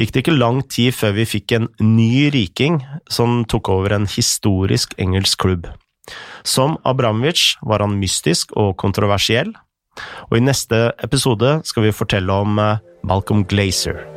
gikk 0.00 0.10
det 0.10 0.22
ikke 0.24 0.34
lang 0.34 0.64
tid 0.66 0.96
før 0.96 1.12
vi 1.20 1.26
fikk 1.30 1.52
en 1.54 1.68
ny 1.78 2.26
riking 2.34 2.80
som 3.06 3.44
tok 3.46 3.70
over 3.70 3.94
en 3.94 4.08
historisk 4.10 4.96
engelsk 4.98 5.38
klubb. 5.44 5.68
Som 6.44 6.78
Abramovic 6.84 7.54
var 7.62 7.84
han 7.84 7.98
mystisk 8.00 8.52
og 8.56 8.76
kontroversiell, 8.80 9.54
og 10.30 10.36
i 10.38 10.42
neste 10.42 10.90
episode 11.06 11.60
skal 11.68 11.86
vi 11.86 11.94
fortelle 11.94 12.42
om 12.44 12.58
eh, 12.58 12.82
Malcolm 13.06 13.44
Glazer. 13.48 14.13